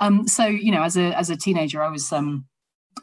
[0.00, 2.46] Um, so you know as a as a teenager I was um,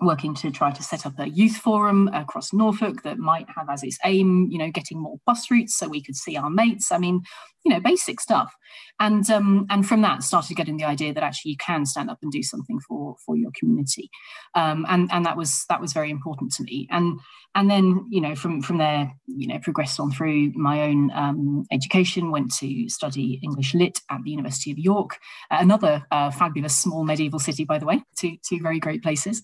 [0.02, 3.84] working to try to set up a youth forum across Norfolk that might have as
[3.84, 6.92] its aim, you know, getting more bus routes so we could see our mates.
[6.92, 7.22] I mean,
[7.66, 8.56] you know, basic stuff.
[9.00, 12.20] And um, and from that started getting the idea that actually you can stand up
[12.22, 14.10] and do something for for your community.
[14.54, 16.88] Um, and and that was that was very important to me.
[16.92, 17.20] And
[17.56, 21.66] and then you know from from there you know progressed on through my own um,
[21.72, 22.32] education.
[22.32, 25.18] Went to study English Lit at the University of York,
[25.50, 28.02] another uh, fabulous small medieval city, by the way.
[28.18, 29.42] Two two very great places.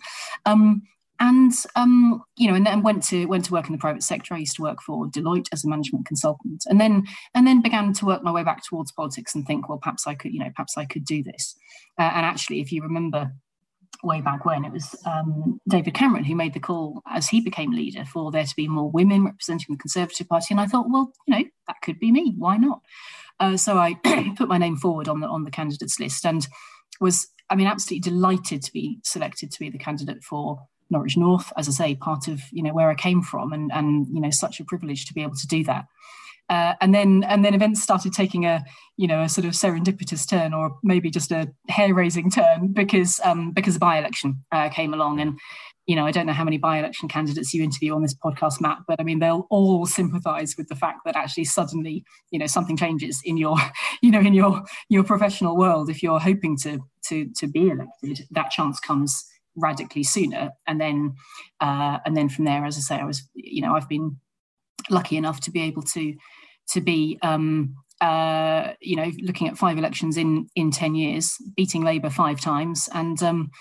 [1.22, 4.34] And um, you know, and then went to went to work in the private sector.
[4.34, 7.04] I used to work for Deloitte as a management consultant, and then
[7.36, 10.16] and then began to work my way back towards politics and think, well, perhaps I
[10.16, 11.56] could, you know, perhaps I could do this.
[12.00, 13.32] Uh, and actually, if you remember
[14.04, 17.72] way back when it was um, David Cameron who made the call as he became
[17.72, 21.14] leader for there to be more women representing the Conservative Party, and I thought, well,
[21.28, 22.34] you know, that could be me.
[22.36, 22.82] Why not?
[23.40, 23.94] Uh, so I
[24.38, 26.48] put my name forward on the on the candidates list and
[27.00, 31.52] was, I mean, absolutely delighted to be selected to be the candidate for Norwich North,
[31.58, 34.30] as I say, part of you know where I came from, and and you know
[34.30, 35.86] such a privilege to be able to do that.
[36.52, 38.64] Uh, and then and then events started taking a
[38.98, 43.22] you know a sort of serendipitous turn, or maybe just a hair raising turn, because
[43.24, 45.40] um, because the by election uh, came along, and
[45.88, 48.60] you know I don't know how many by election candidates you interview on this podcast,
[48.60, 52.48] Matt, but I mean they'll all sympathise with the fact that actually suddenly you know
[52.48, 53.56] something changes in your
[54.02, 58.28] you know in your your professional world if you're hoping to to to be elected,
[58.32, 59.26] that chance comes
[59.62, 60.52] radically sooner.
[60.68, 61.16] And then
[61.60, 64.18] uh, and then from there as i say i was you know i've been
[64.90, 66.16] lucky enough to be able to
[66.70, 71.84] to be um, uh, you know looking at five elections in in 10 years beating
[71.84, 72.90] labour five times.
[72.94, 73.52] And um,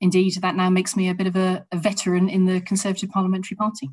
[0.00, 3.56] indeed that now makes me a bit of a, a veteran in the conservative parliamentary
[3.56, 3.90] party.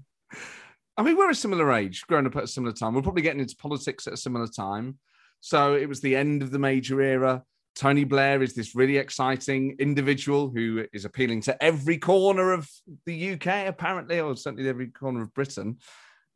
[0.97, 2.93] I mean we're a similar age growing up at a similar time.
[2.93, 4.99] We're probably getting into politics at a similar time.
[5.41, 7.43] So it was the end of the major era
[7.75, 12.69] Tony Blair is this really exciting individual who is appealing to every corner of
[13.05, 15.77] the UK, apparently, or certainly every corner of Britain.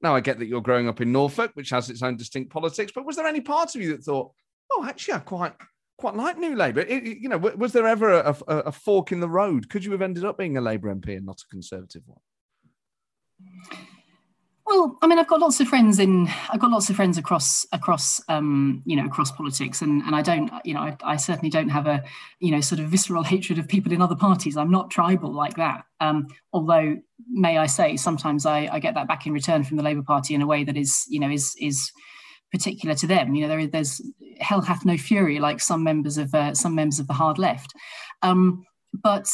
[0.02, 2.92] Now, I get that you're growing up in Norfolk, which has its own distinct politics,
[2.94, 4.32] but was there any part of you that thought,
[4.72, 5.54] oh, actually, I quite
[5.98, 6.82] quite like New Labour?
[6.82, 9.70] It, you know, was there ever a, a, a fork in the road?
[9.70, 12.20] Could you have ended up being a Labour MP and not a Conservative one?
[14.70, 16.30] Well, I mean, I've got lots of friends in.
[16.51, 20.22] I've got lots of friends across across um, you know across politics, and and I
[20.22, 22.03] don't you know I, I, certainly don't have a
[22.39, 24.57] you know sort of visceral hatred of people in other parties.
[24.57, 25.86] I'm not tribal like that.
[26.01, 26.97] Um, although,
[27.32, 30.36] may I say, sometimes I, I get that back in return from the Labour Party
[30.36, 31.91] in a way that is you know is is
[32.51, 33.34] particular to them.
[33.34, 33.99] You know, there, there's
[34.39, 37.74] hell hath no fury like some members of uh, some members of the hard left.
[38.22, 38.63] Um,
[38.93, 39.28] but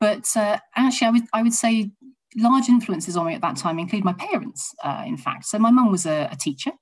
[0.00, 1.92] but uh, actually, I would I would say
[2.36, 5.46] large influences on me at that time include my parents, uh, in fact.
[5.46, 6.72] So my mum was a, a teacher.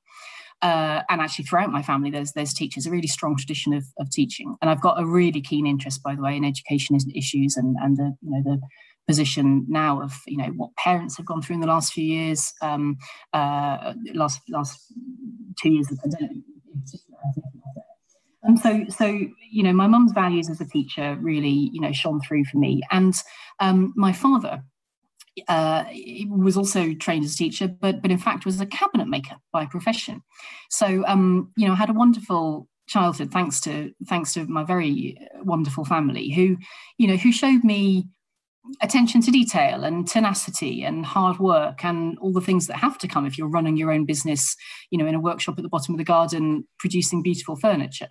[0.62, 4.08] Uh, and actually, throughout my family, there's there's teachers, a really strong tradition of, of
[4.10, 7.76] teaching, and I've got a really keen interest, by the way, in education issues and
[7.82, 8.60] and the you know the
[9.08, 12.52] position now of you know what parents have gone through in the last few years,
[12.62, 12.96] um,
[13.32, 14.78] uh, last last
[15.60, 16.44] two years of the pandemic.
[18.44, 22.20] And so, so you know, my mum's values as a teacher really, you know, shone
[22.20, 22.82] through for me.
[22.90, 23.14] And
[23.60, 24.62] um, my father
[25.48, 25.84] uh,
[26.28, 29.66] was also trained as a teacher, but but in fact was a cabinet maker by
[29.66, 30.22] profession.
[30.70, 35.84] So, um, you know, had a wonderful childhood thanks to thanks to my very wonderful
[35.84, 36.56] family who,
[36.98, 38.08] you know, who showed me
[38.80, 43.08] attention to detail and tenacity and hard work and all the things that have to
[43.08, 44.56] come if you're running your own business
[44.90, 48.08] you know in a workshop at the bottom of the garden producing beautiful furniture.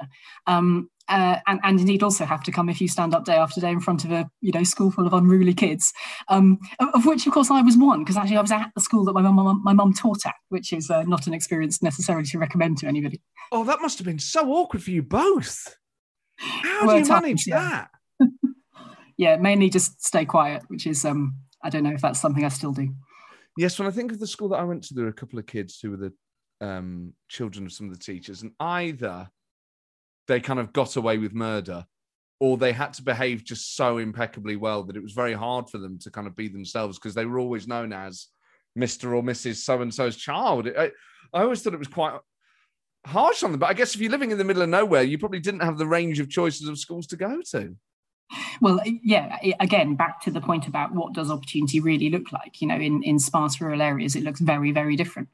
[0.48, 3.60] Um, uh, and, and indeed also have to come if you stand up day after
[3.60, 5.92] day in front of a you know school full of unruly kids.
[6.28, 9.06] Um, of which of course I was one because actually I was at the school
[9.06, 12.38] that my mum my mum taught at which is uh, not an experience necessarily to
[12.38, 13.22] recommend to anybody.
[13.52, 15.76] Oh that must have been so awkward for you both.
[16.38, 17.90] How well, do you manage that?
[18.20, 18.28] yeah,
[19.18, 22.74] mainly just stay quiet, which is um, I don't know if that's something I still
[22.74, 22.94] do.
[23.58, 25.40] Yes, when I think of the school that I went to, there were a couple
[25.40, 26.14] of kids who were the
[26.66, 29.30] um, children of some of the teachers, and either
[30.28, 31.86] they kind of got away with murder,
[32.40, 35.78] or they had to behave just so impeccably well that it was very hard for
[35.78, 38.28] them to kind of be themselves because they were always known as
[38.78, 39.16] Mr.
[39.16, 39.58] or Mrs.
[39.58, 40.68] So and so's child.
[40.78, 40.92] I,
[41.34, 42.18] I always thought it was quite
[43.06, 45.18] harsh on them, but I guess if you're living in the middle of nowhere, you
[45.18, 47.76] probably didn't have the range of choices of schools to go to
[48.62, 52.68] well yeah again back to the point about what does opportunity really look like you
[52.68, 55.30] know in in sparse rural areas it looks very very different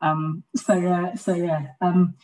[0.00, 2.14] um, so uh, so yeah um,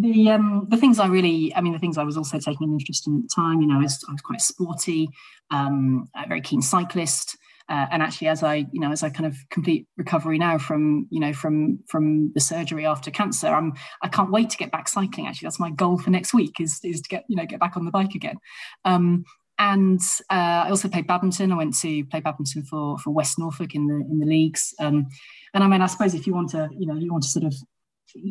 [0.00, 2.72] the um, the things I really, I mean, the things I was also taking an
[2.72, 5.10] interest in at the time, you know, I was, I was quite sporty,
[5.50, 7.36] um, a very keen cyclist,
[7.68, 11.08] uh, and actually, as I, you know, as I kind of complete recovery now from,
[11.10, 14.88] you know, from from the surgery after cancer, I'm, I can't wait to get back
[14.88, 15.26] cycling.
[15.26, 17.76] Actually, that's my goal for next week is is to get, you know, get back
[17.76, 18.36] on the bike again.
[18.84, 19.24] Um,
[19.58, 20.00] and
[20.30, 21.52] uh, I also played badminton.
[21.52, 24.74] I went to play badminton for for West Norfolk in the in the leagues.
[24.78, 25.06] Um,
[25.54, 27.46] and I mean, I suppose if you want to, you know, you want to sort
[27.46, 27.54] of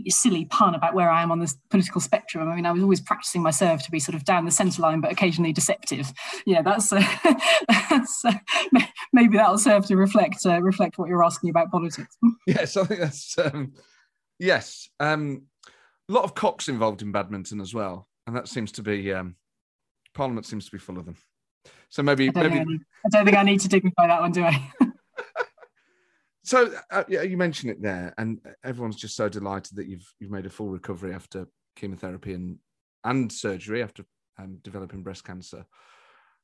[0.07, 2.49] silly pun about where I am on the political spectrum.
[2.49, 4.81] I mean, I was always practicing my serve to be sort of down the centre
[4.81, 6.11] line, but occasionally deceptive.
[6.45, 7.03] Yeah, that's, uh,
[7.89, 8.33] that's uh,
[9.13, 12.15] maybe that'll serve to reflect uh, reflect what you're asking about politics.
[12.47, 13.73] Yes, I think that's um,
[14.39, 14.87] yes.
[14.99, 15.43] Um,
[16.07, 19.35] a lot of cocks involved in badminton as well, and that seems to be um,
[20.15, 21.15] Parliament seems to be full of them.
[21.89, 22.59] So maybe I don't, maybe...
[22.59, 24.71] I, need, I don't think I need to dignify that one, do I?
[26.43, 30.31] so uh, yeah, you mentioned it there, and everyone's just so delighted that you've you've
[30.31, 32.57] made a full recovery after chemotherapy and
[33.03, 34.03] and surgery after
[34.39, 35.65] um, developing breast cancer.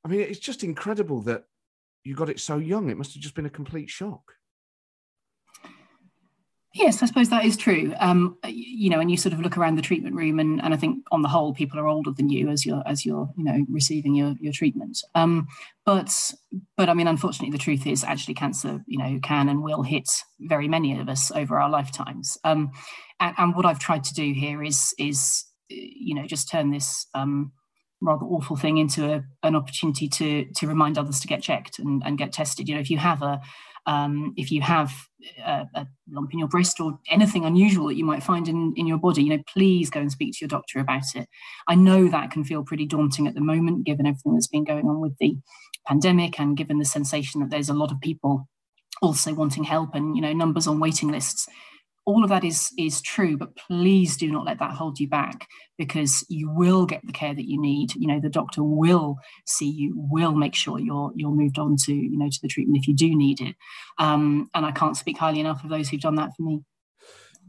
[0.03, 1.43] I mean, it's just incredible that
[2.03, 2.89] you got it so young.
[2.89, 4.33] It must have just been a complete shock.
[6.73, 7.93] Yes, I suppose that is true.
[7.99, 10.77] Um, you know, and you sort of look around the treatment room, and, and I
[10.77, 13.65] think on the whole, people are older than you as you're as you're you know
[13.69, 15.03] receiving your your treatment.
[15.13, 15.47] Um,
[15.85, 16.13] but
[16.77, 20.09] but I mean, unfortunately, the truth is actually cancer, you know, can and will hit
[20.39, 22.37] very many of us over our lifetimes.
[22.45, 22.71] Um,
[23.19, 27.05] and, and what I've tried to do here is is you know just turn this
[27.13, 27.51] um,
[28.01, 32.01] rather awful thing into a, an opportunity to to remind others to get checked and,
[32.05, 32.69] and get tested.
[32.69, 33.41] You know, if you have a
[33.85, 34.93] um, if you have
[35.43, 38.85] a, a, lump in your breast or anything unusual that you might find in, in
[38.85, 41.27] your body, you know, please go and speak to your doctor about it.
[41.67, 44.87] I know that can feel pretty daunting at the moment, given everything that's been going
[44.87, 45.37] on with the
[45.87, 48.47] pandemic and given the sensation that there's a lot of people
[49.01, 51.47] also wanting help and you know numbers on waiting lists
[52.05, 55.47] all of that is is true but please do not let that hold you back
[55.77, 57.95] because you will get the care that you need.
[57.95, 61.93] You know the doctor will see you will make sure you're you're moved on to
[61.93, 63.55] you know to the treatment if you do need it.
[63.97, 66.63] Um, and i can't speak highly enough of those who've done that for me.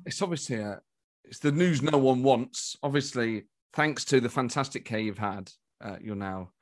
[0.07, 0.80] It's obviously a,
[1.24, 2.76] it's the news no one wants.
[2.82, 3.44] Obviously
[3.74, 5.50] thanks to the fantastic care you've had
[5.82, 6.53] uh, you're now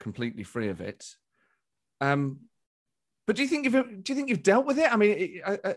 [0.00, 1.06] completely free of it.
[2.00, 2.40] Um
[3.26, 4.92] but do you think you've do you think you've dealt with it?
[4.92, 5.74] I mean I, I,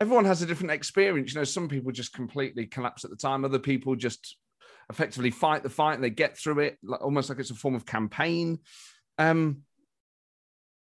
[0.00, 1.32] everyone has a different experience.
[1.32, 3.44] You know, some people just completely collapse at the time.
[3.44, 4.36] Other people just
[4.90, 7.74] effectively fight the fight and they get through it, like, almost like it's a form
[7.74, 8.58] of campaign.
[9.18, 9.62] Um,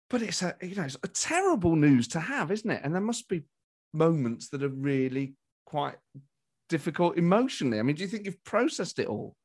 [0.09, 2.83] but it's a you know it's a terrible news to have, isn't it?
[2.85, 3.43] And there must be
[3.95, 5.35] moments that are really
[5.65, 5.97] quite
[6.69, 7.79] difficult emotionally.
[7.79, 9.37] I mean, do you think you've processed it all?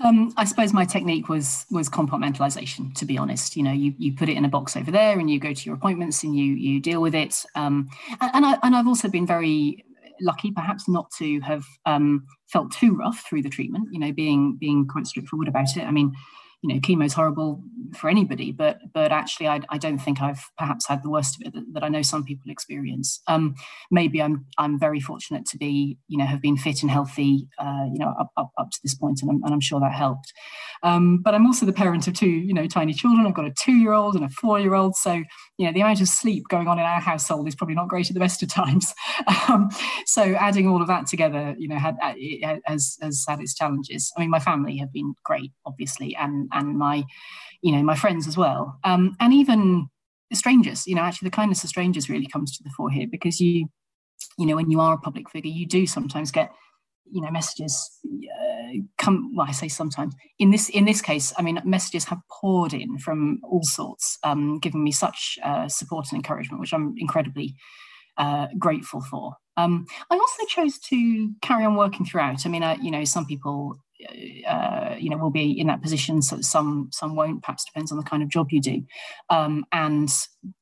[0.00, 2.94] Um, I suppose my technique was was compartmentalization.
[2.94, 5.30] To be honest, you know, you you put it in a box over there, and
[5.30, 7.44] you go to your appointments, and you you deal with it.
[7.54, 7.88] Um,
[8.20, 9.84] and, and I and I've also been very
[10.20, 13.88] lucky, perhaps, not to have um, felt too rough through the treatment.
[13.92, 15.84] You know, being being quite straightforward about it.
[15.84, 16.12] I mean,
[16.64, 17.62] you know, chemo's horrible
[17.94, 21.46] for anybody, but but actually, I, I don't think I've perhaps had the worst of
[21.46, 23.20] it that, that I know some people experience.
[23.26, 23.54] Um,
[23.90, 27.84] maybe I'm I'm very fortunate to be, you know, have been fit and healthy, uh,
[27.92, 30.32] you know, up, up, up to this point, and I'm, and I'm sure that helped.
[30.82, 33.26] Um, but I'm also the parent of two, you know, tiny children.
[33.26, 35.22] I've got a two-year-old and a four-year-old, so
[35.58, 38.08] you know, the amount of sleep going on in our household is probably not great
[38.08, 38.94] at the best of times.
[39.48, 39.68] Um,
[40.06, 41.96] so adding all of that together, you know, had
[42.64, 44.10] has has had its challenges.
[44.16, 47.04] I mean, my family have been great, obviously, and and my,
[47.62, 49.88] you know, my friends as well, um, and even
[50.32, 50.86] strangers.
[50.86, 53.66] You know, actually, the kindness of strangers really comes to the fore here because you,
[54.38, 56.50] you know, when you are a public figure, you do sometimes get,
[57.10, 59.34] you know, messages uh, come.
[59.34, 60.14] Well, I say sometimes.
[60.38, 64.58] In this in this case, I mean, messages have poured in from all sorts, um,
[64.58, 67.54] giving me such uh, support and encouragement, which I'm incredibly
[68.16, 69.34] uh, grateful for.
[69.56, 72.44] Um, I also chose to carry on working throughout.
[72.44, 73.78] I mean, you know, some people
[74.46, 77.98] uh, you know will be in that position so some some won't perhaps depends on
[77.98, 78.82] the kind of job you do.
[79.30, 80.10] Um, and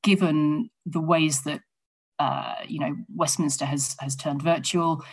[0.03, 1.61] given the ways that
[2.19, 5.05] uh, you know westminster has has turned virtual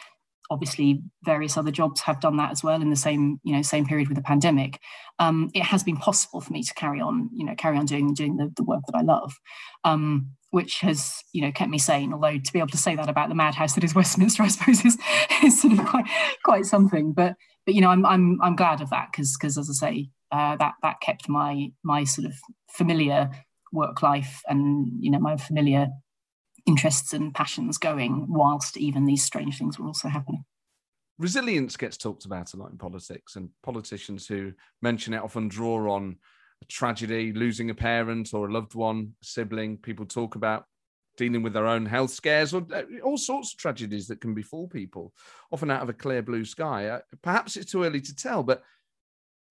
[0.52, 3.86] obviously various other jobs have done that as well in the same you know same
[3.86, 4.80] period with the pandemic
[5.20, 8.14] um, it has been possible for me to carry on you know carry on doing
[8.14, 9.32] doing the, the work that i love
[9.84, 13.10] um, which has you know kept me sane although to be able to say that
[13.10, 14.98] about the madhouse that is westminster i suppose is,
[15.44, 16.06] is sort of quite
[16.44, 17.14] quite something.
[17.14, 17.36] But
[17.70, 20.56] but you know, I'm I'm I'm glad of that because because as I say, uh,
[20.56, 22.34] that that kept my my sort of
[22.68, 23.30] familiar
[23.72, 25.90] work life and you know my familiar
[26.66, 30.46] interests and passions going whilst even these strange things were also happening.
[31.20, 34.52] Resilience gets talked about a lot in politics, and politicians who
[34.82, 36.16] mention it often draw on
[36.64, 39.78] a tragedy, losing a parent or a loved one, a sibling.
[39.78, 40.66] People talk about
[41.20, 44.68] dealing with their own health scares or uh, all sorts of tragedies that can befall
[44.68, 45.14] people,
[45.52, 46.88] often out of a clear blue sky.
[46.88, 48.64] Uh, perhaps it's too early to tell, but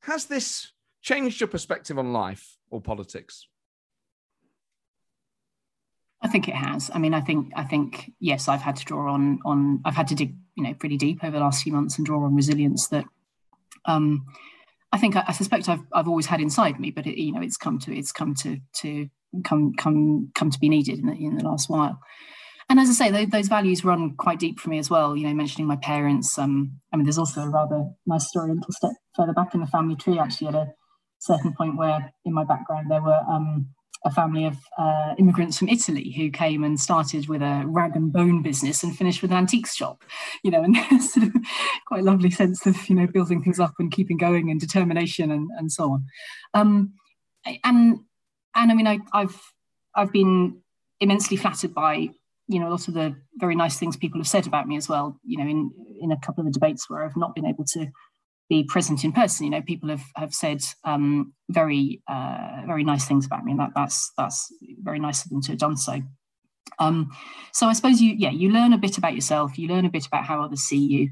[0.00, 3.46] has this changed your perspective on life or politics?
[6.22, 6.90] I think it has.
[6.92, 10.08] I mean, I think I think yes, I've had to draw on on I've had
[10.08, 12.88] to dig you know pretty deep over the last few months and draw on resilience
[12.88, 13.04] that
[13.84, 14.24] um,
[14.90, 17.42] I think I, I, suspect I've I've always had inside me, but it, you know
[17.42, 19.08] it's come to it's come to to
[19.44, 22.00] come come come to be needed in the, in the last while.
[22.70, 25.16] And as I say, those, values run quite deep for me as well.
[25.16, 26.38] You know, mentioning my parents.
[26.38, 29.60] Um, I mean, there's also a rather nice story a little step further back in
[29.60, 30.18] the family tree.
[30.18, 30.72] Actually, at a
[31.18, 33.68] certain point where in my background there were um,
[34.04, 38.12] a family of uh, immigrants from Italy who came and started with a rag and
[38.12, 40.04] bone business and finished with an antiques shop,
[40.44, 41.34] you know, and sort of
[41.86, 45.50] quite lovely sense of, you know, building things up and keeping going and determination and,
[45.56, 46.04] and so on.
[46.54, 46.92] Um,
[47.64, 48.00] and
[48.58, 49.40] and I mean, I, I've
[49.94, 50.60] I've been
[51.00, 52.10] immensely flattered by
[52.48, 54.88] you know a lot of the very nice things people have said about me as
[54.88, 55.18] well.
[55.24, 57.86] You know, in in a couple of the debates where I've not been able to
[58.48, 63.06] be present in person, you know, people have have said um, very uh, very nice
[63.06, 64.52] things about me, and that that's that's
[64.82, 66.02] very nice of them to have done so.
[66.80, 67.10] Um,
[67.52, 70.06] so I suppose you yeah you learn a bit about yourself, you learn a bit
[70.06, 71.10] about how others see you,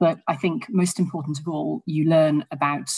[0.00, 2.90] but I think most important of all, you learn about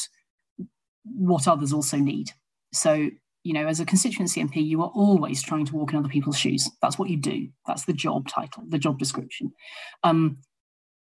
[1.05, 2.31] what others also need.
[2.73, 3.11] So
[3.43, 6.39] you know, as a constituency MP, you are always trying to walk in other people's
[6.39, 6.69] shoes.
[6.83, 7.49] That's what you do.
[7.67, 9.53] That's the job title, the job description.
[10.05, 10.39] Um,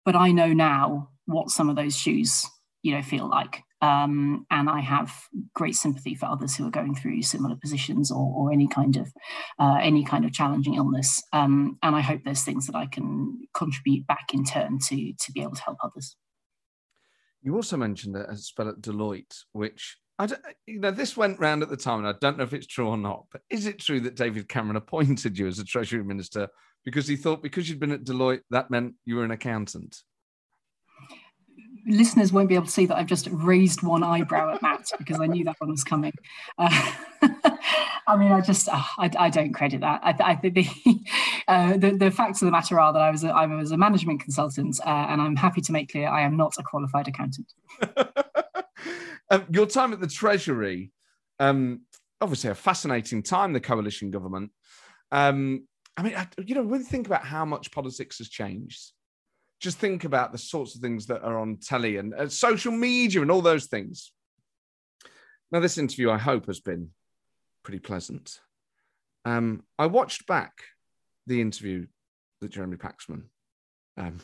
[0.04, 2.46] but I know now what some of those shoes,
[2.82, 3.62] you know, feel like.
[3.82, 5.12] Um, and I have
[5.54, 9.10] great sympathy for others who are going through similar positions or, or any kind of
[9.58, 11.22] uh, any kind of challenging illness.
[11.32, 15.32] Um, and I hope there's things that I can contribute back in turn to to
[15.32, 16.16] be able to help others.
[17.42, 21.62] You also mentioned a spell at Deloitte, which I don't, you know, this went round
[21.62, 23.24] at the time, and I don't know if it's true or not.
[23.32, 26.46] But is it true that David Cameron appointed you as a Treasury Minister
[26.84, 29.96] because he thought because you'd been at Deloitte that meant you were an accountant?
[31.86, 35.18] Listeners won't be able to see that I've just raised one eyebrow at Matt because
[35.18, 36.12] I knew that one was coming.
[36.58, 36.92] Uh,
[38.06, 40.00] I mean, I just uh, I, I, don't credit that.
[40.02, 40.68] I, I the,
[41.48, 43.78] uh, the, the facts of the matter are that I was a, I was a
[43.78, 47.54] management consultant, uh, and I'm happy to make clear I am not a qualified accountant.
[49.30, 50.92] Um, your time at the Treasury,
[51.38, 51.82] um,
[52.20, 54.50] obviously a fascinating time, the coalition government.
[55.12, 55.66] Um,
[55.96, 58.92] I mean, I, you know, when you think about how much politics has changed,
[59.60, 63.20] just think about the sorts of things that are on telly and uh, social media
[63.20, 64.12] and all those things.
[65.52, 66.90] Now, this interview, I hope, has been
[67.62, 68.40] pretty pleasant.
[69.24, 70.62] Um, I watched back
[71.26, 71.86] the interview
[72.40, 73.24] with Jeremy Paxman.
[73.96, 74.20] Um,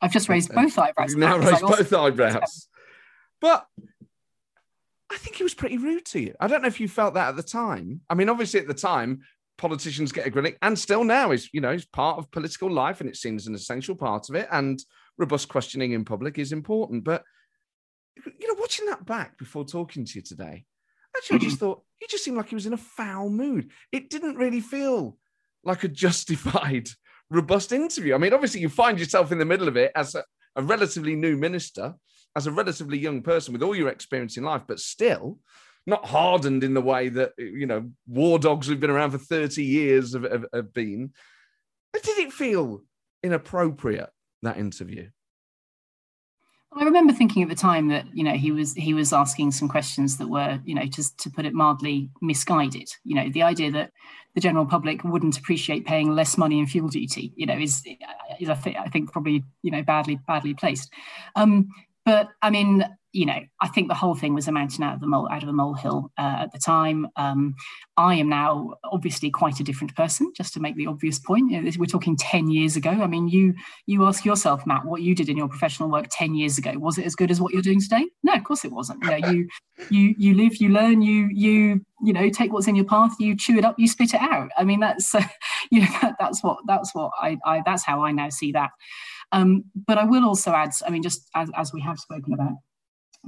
[0.00, 1.16] I've just raised both eyebrows.
[1.16, 2.68] Now raised both eyebrows.
[3.40, 3.66] But
[5.10, 6.34] I think he was pretty rude to you.
[6.40, 8.00] I don't know if you felt that at the time.
[8.10, 9.20] I mean, obviously at the time,
[9.58, 13.00] politicians get a grilling, and still now is you know is part of political life,
[13.00, 14.48] and it seems an essential part of it.
[14.50, 14.82] And
[15.18, 17.04] robust questioning in public is important.
[17.04, 17.22] But
[18.24, 20.64] you know, watching that back before talking to you today,
[21.16, 23.70] actually, I just thought he just seemed like he was in a foul mood.
[23.92, 25.18] It didn't really feel
[25.64, 26.88] like a justified,
[27.30, 28.14] robust interview.
[28.14, 30.24] I mean, obviously, you find yourself in the middle of it as a,
[30.56, 31.94] a relatively new minister,
[32.36, 35.38] as a relatively young person with all your experience in life, but still
[35.86, 39.64] not hardened in the way that you know war dogs who've been around for 30
[39.64, 41.12] years have, have, have been.
[41.92, 42.82] But did it feel
[43.22, 44.10] inappropriate
[44.42, 45.08] that interview?
[46.78, 49.68] I remember thinking at the time that you know he was he was asking some
[49.68, 52.90] questions that were you know to to put it mildly misguided.
[53.04, 53.92] You know the idea that
[54.34, 57.32] the general public wouldn't appreciate paying less money in fuel duty.
[57.34, 57.82] You know is,
[58.38, 60.92] is I, think, I think probably you know badly badly placed.
[61.34, 61.68] Um,
[62.06, 62.84] but I mean
[63.16, 65.42] you know, I think the whole thing was a mountain out of the mole, out
[65.42, 67.08] of a molehill uh, at the time.
[67.16, 67.54] Um,
[67.96, 70.32] I am now obviously quite a different person.
[70.36, 72.90] Just to make the obvious point, you know, we're talking ten years ago.
[72.90, 73.54] I mean, you
[73.86, 76.98] you ask yourself, Matt, what you did in your professional work ten years ago was
[76.98, 78.04] it as good as what you're doing today?
[78.22, 79.02] No, of course it wasn't.
[79.02, 79.48] You know, you
[79.88, 83.34] you you live, you learn, you you you know take what's in your path, you
[83.34, 84.50] chew it up, you spit it out.
[84.58, 85.22] I mean, that's uh,
[85.70, 88.72] you know that, that's what that's what I, I that's how I now see that.
[89.36, 92.54] Um, but I will also add, I mean, just as, as we have spoken about,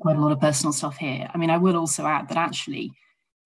[0.00, 1.28] quite a lot of personal stuff here.
[1.34, 2.90] I mean, I will also add that actually,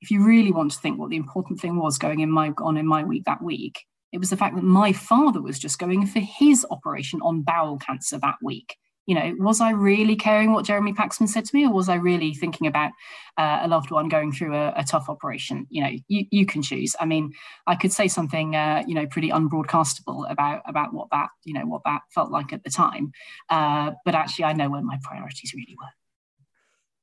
[0.00, 2.76] if you really want to think what the important thing was going in my on
[2.76, 3.80] in my week that week,
[4.12, 7.78] it was the fact that my father was just going for his operation on bowel
[7.78, 8.76] cancer that week.
[9.06, 11.96] You know, was I really caring what Jeremy Paxman said to me, or was I
[11.96, 12.92] really thinking about
[13.36, 15.66] uh, a loved one going through a, a, tough operation?
[15.70, 16.94] You know, you, you can choose.
[17.00, 17.32] I mean,
[17.66, 21.66] I could say something, uh, you know, pretty unbroadcastable about about what that, you know,
[21.66, 23.12] what that felt like at the time.
[23.50, 25.88] Uh, but actually, I know where my priorities really were.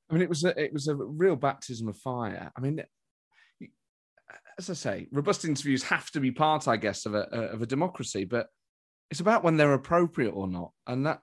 [0.10, 2.52] I mean, it was a, it was a real baptism of fire.
[2.56, 2.82] I mean,
[4.58, 7.66] as I say, robust interviews have to be part, I guess, of a of a
[7.66, 8.48] democracy, but
[9.12, 10.72] it's about when they're appropriate or not.
[10.88, 11.22] And that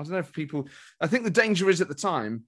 [0.00, 0.68] I don't know if people.
[1.00, 2.44] I think the danger is at the time.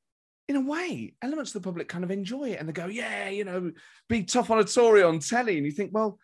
[0.48, 3.28] In a way, elements of the public kind of enjoy it and they go, yeah,
[3.28, 3.70] you know,
[4.08, 5.56] be tough on a Tory on telly.
[5.56, 6.18] And you think, well,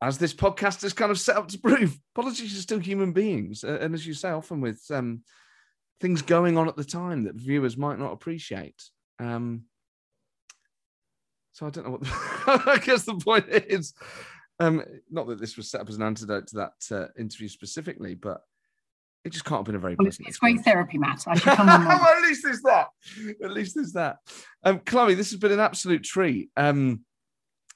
[0.00, 3.64] as this podcast is kind of set up to prove, politicians are still human beings.
[3.64, 5.22] And as you say, often with um,
[6.00, 8.82] things going on at the time that viewers might not appreciate.
[9.18, 9.64] Um,
[11.52, 13.92] so I don't know what I guess the point is.
[14.60, 18.14] Um, not that this was set up as an antidote to that uh, interview specifically,
[18.14, 18.42] but
[19.24, 21.24] it just can't have been a very well, It's great therapy, Matt.
[21.26, 21.84] I should come on.
[21.84, 22.88] well, at least there's that.
[23.42, 24.18] At least there's that.
[24.64, 26.50] Um, Chloe, this has been an absolute treat.
[26.56, 27.04] Um,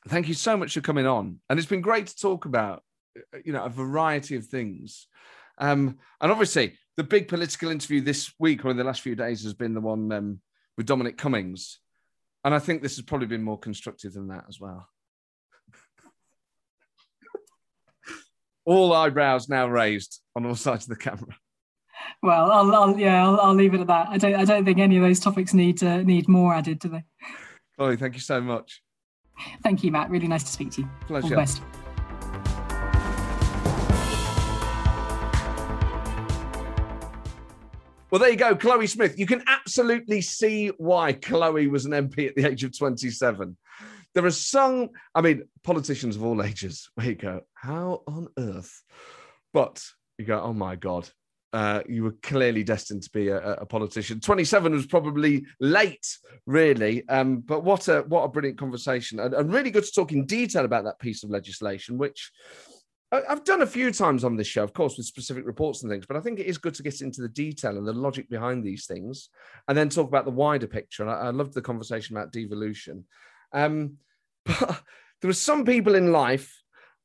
[0.09, 2.83] thank you so much for coming on, and it's been great to talk about,
[3.17, 5.07] uh, you know, a variety of things.
[5.59, 9.43] Um, and obviously, the big political interview this week or in the last few days
[9.45, 10.41] has been the one um,
[10.77, 11.79] with Dominic Cummings.
[12.45, 14.87] And I think this has probably been more constructive than that as well.
[18.65, 21.37] All eyebrows now raised on all sides of the camera.
[22.23, 24.09] Well, I'll, I'll yeah, I'll, I'll, leave it at that.
[24.09, 26.89] I don't, I don't think any of those topics need uh, need more added, do
[26.89, 27.05] they?
[27.77, 28.83] Chloe, thank you so much.
[29.63, 30.11] Thank you, Matt.
[30.11, 30.91] Really nice to speak to you.
[31.07, 31.37] Pleasure.
[38.11, 39.19] Well, there you go, Chloe Smith.
[39.19, 43.57] You can absolutely see why Chloe was an MP at the age of 27.
[44.15, 48.83] There are some, I mean, politicians of all ages where you go, how on earth?
[49.53, 49.83] But
[50.19, 51.09] you go, oh my God,
[51.53, 54.19] uh, you were clearly destined to be a, a, politician.
[54.19, 56.07] 27 was probably late,
[56.47, 57.09] really.
[57.09, 60.27] Um, but what a what a brilliant conversation, and, and, really good to talk in
[60.27, 62.33] detail about that piece of legislation, which
[63.13, 66.07] I've done a few times on this show, of course, with specific reports and things,
[66.07, 68.65] but I think it is good to get into the detail and the logic behind
[68.65, 69.29] these things
[69.69, 71.05] and then talk about the wider picture.
[71.05, 73.05] And I, I loved the conversation about devolution.
[73.55, 73.99] Um,
[74.45, 74.83] but
[75.23, 76.55] there are some people in life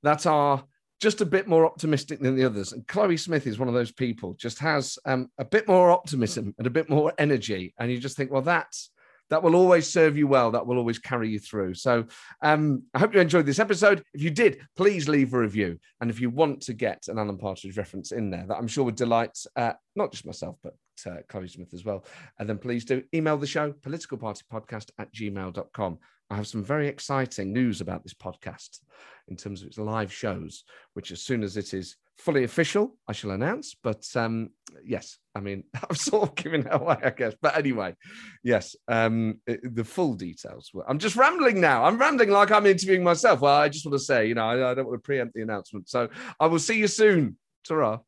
[0.03, 0.65] that are
[0.99, 2.73] just a bit more optimistic than the others.
[2.73, 6.53] And Chloe Smith is one of those people, just has um, a bit more optimism
[6.57, 7.73] and a bit more energy.
[7.79, 8.91] And you just think, well, that's
[9.29, 10.51] that will always serve you well.
[10.51, 11.75] That will always carry you through.
[11.75, 12.05] So
[12.41, 14.03] um, I hope you enjoyed this episode.
[14.13, 15.79] If you did, please leave a review.
[16.01, 18.83] And if you want to get an Alan Partridge reference in there, that I'm sure
[18.85, 20.73] would delight uh, not just myself, but
[21.05, 22.05] uh, Chloe Smith as well.
[22.39, 25.99] And then please do email the show, politicalpartypodcast at gmail.com.
[26.29, 28.79] I have some very exciting news about this podcast
[29.27, 33.13] in terms of its live shows, which as soon as it is fully official, I
[33.13, 33.75] shall announce.
[33.81, 34.49] But um,
[34.83, 37.33] yes, I mean, I'm sort of giving it away, I guess.
[37.41, 37.95] But anyway,
[38.43, 40.71] yes, um, it, the full details.
[40.87, 41.85] I'm just rambling now.
[41.85, 43.41] I'm rambling like I'm interviewing myself.
[43.41, 45.41] Well, I just want to say, you know, I, I don't want to preempt the
[45.41, 45.89] announcement.
[45.89, 47.37] So I will see you soon.
[47.67, 48.01] ta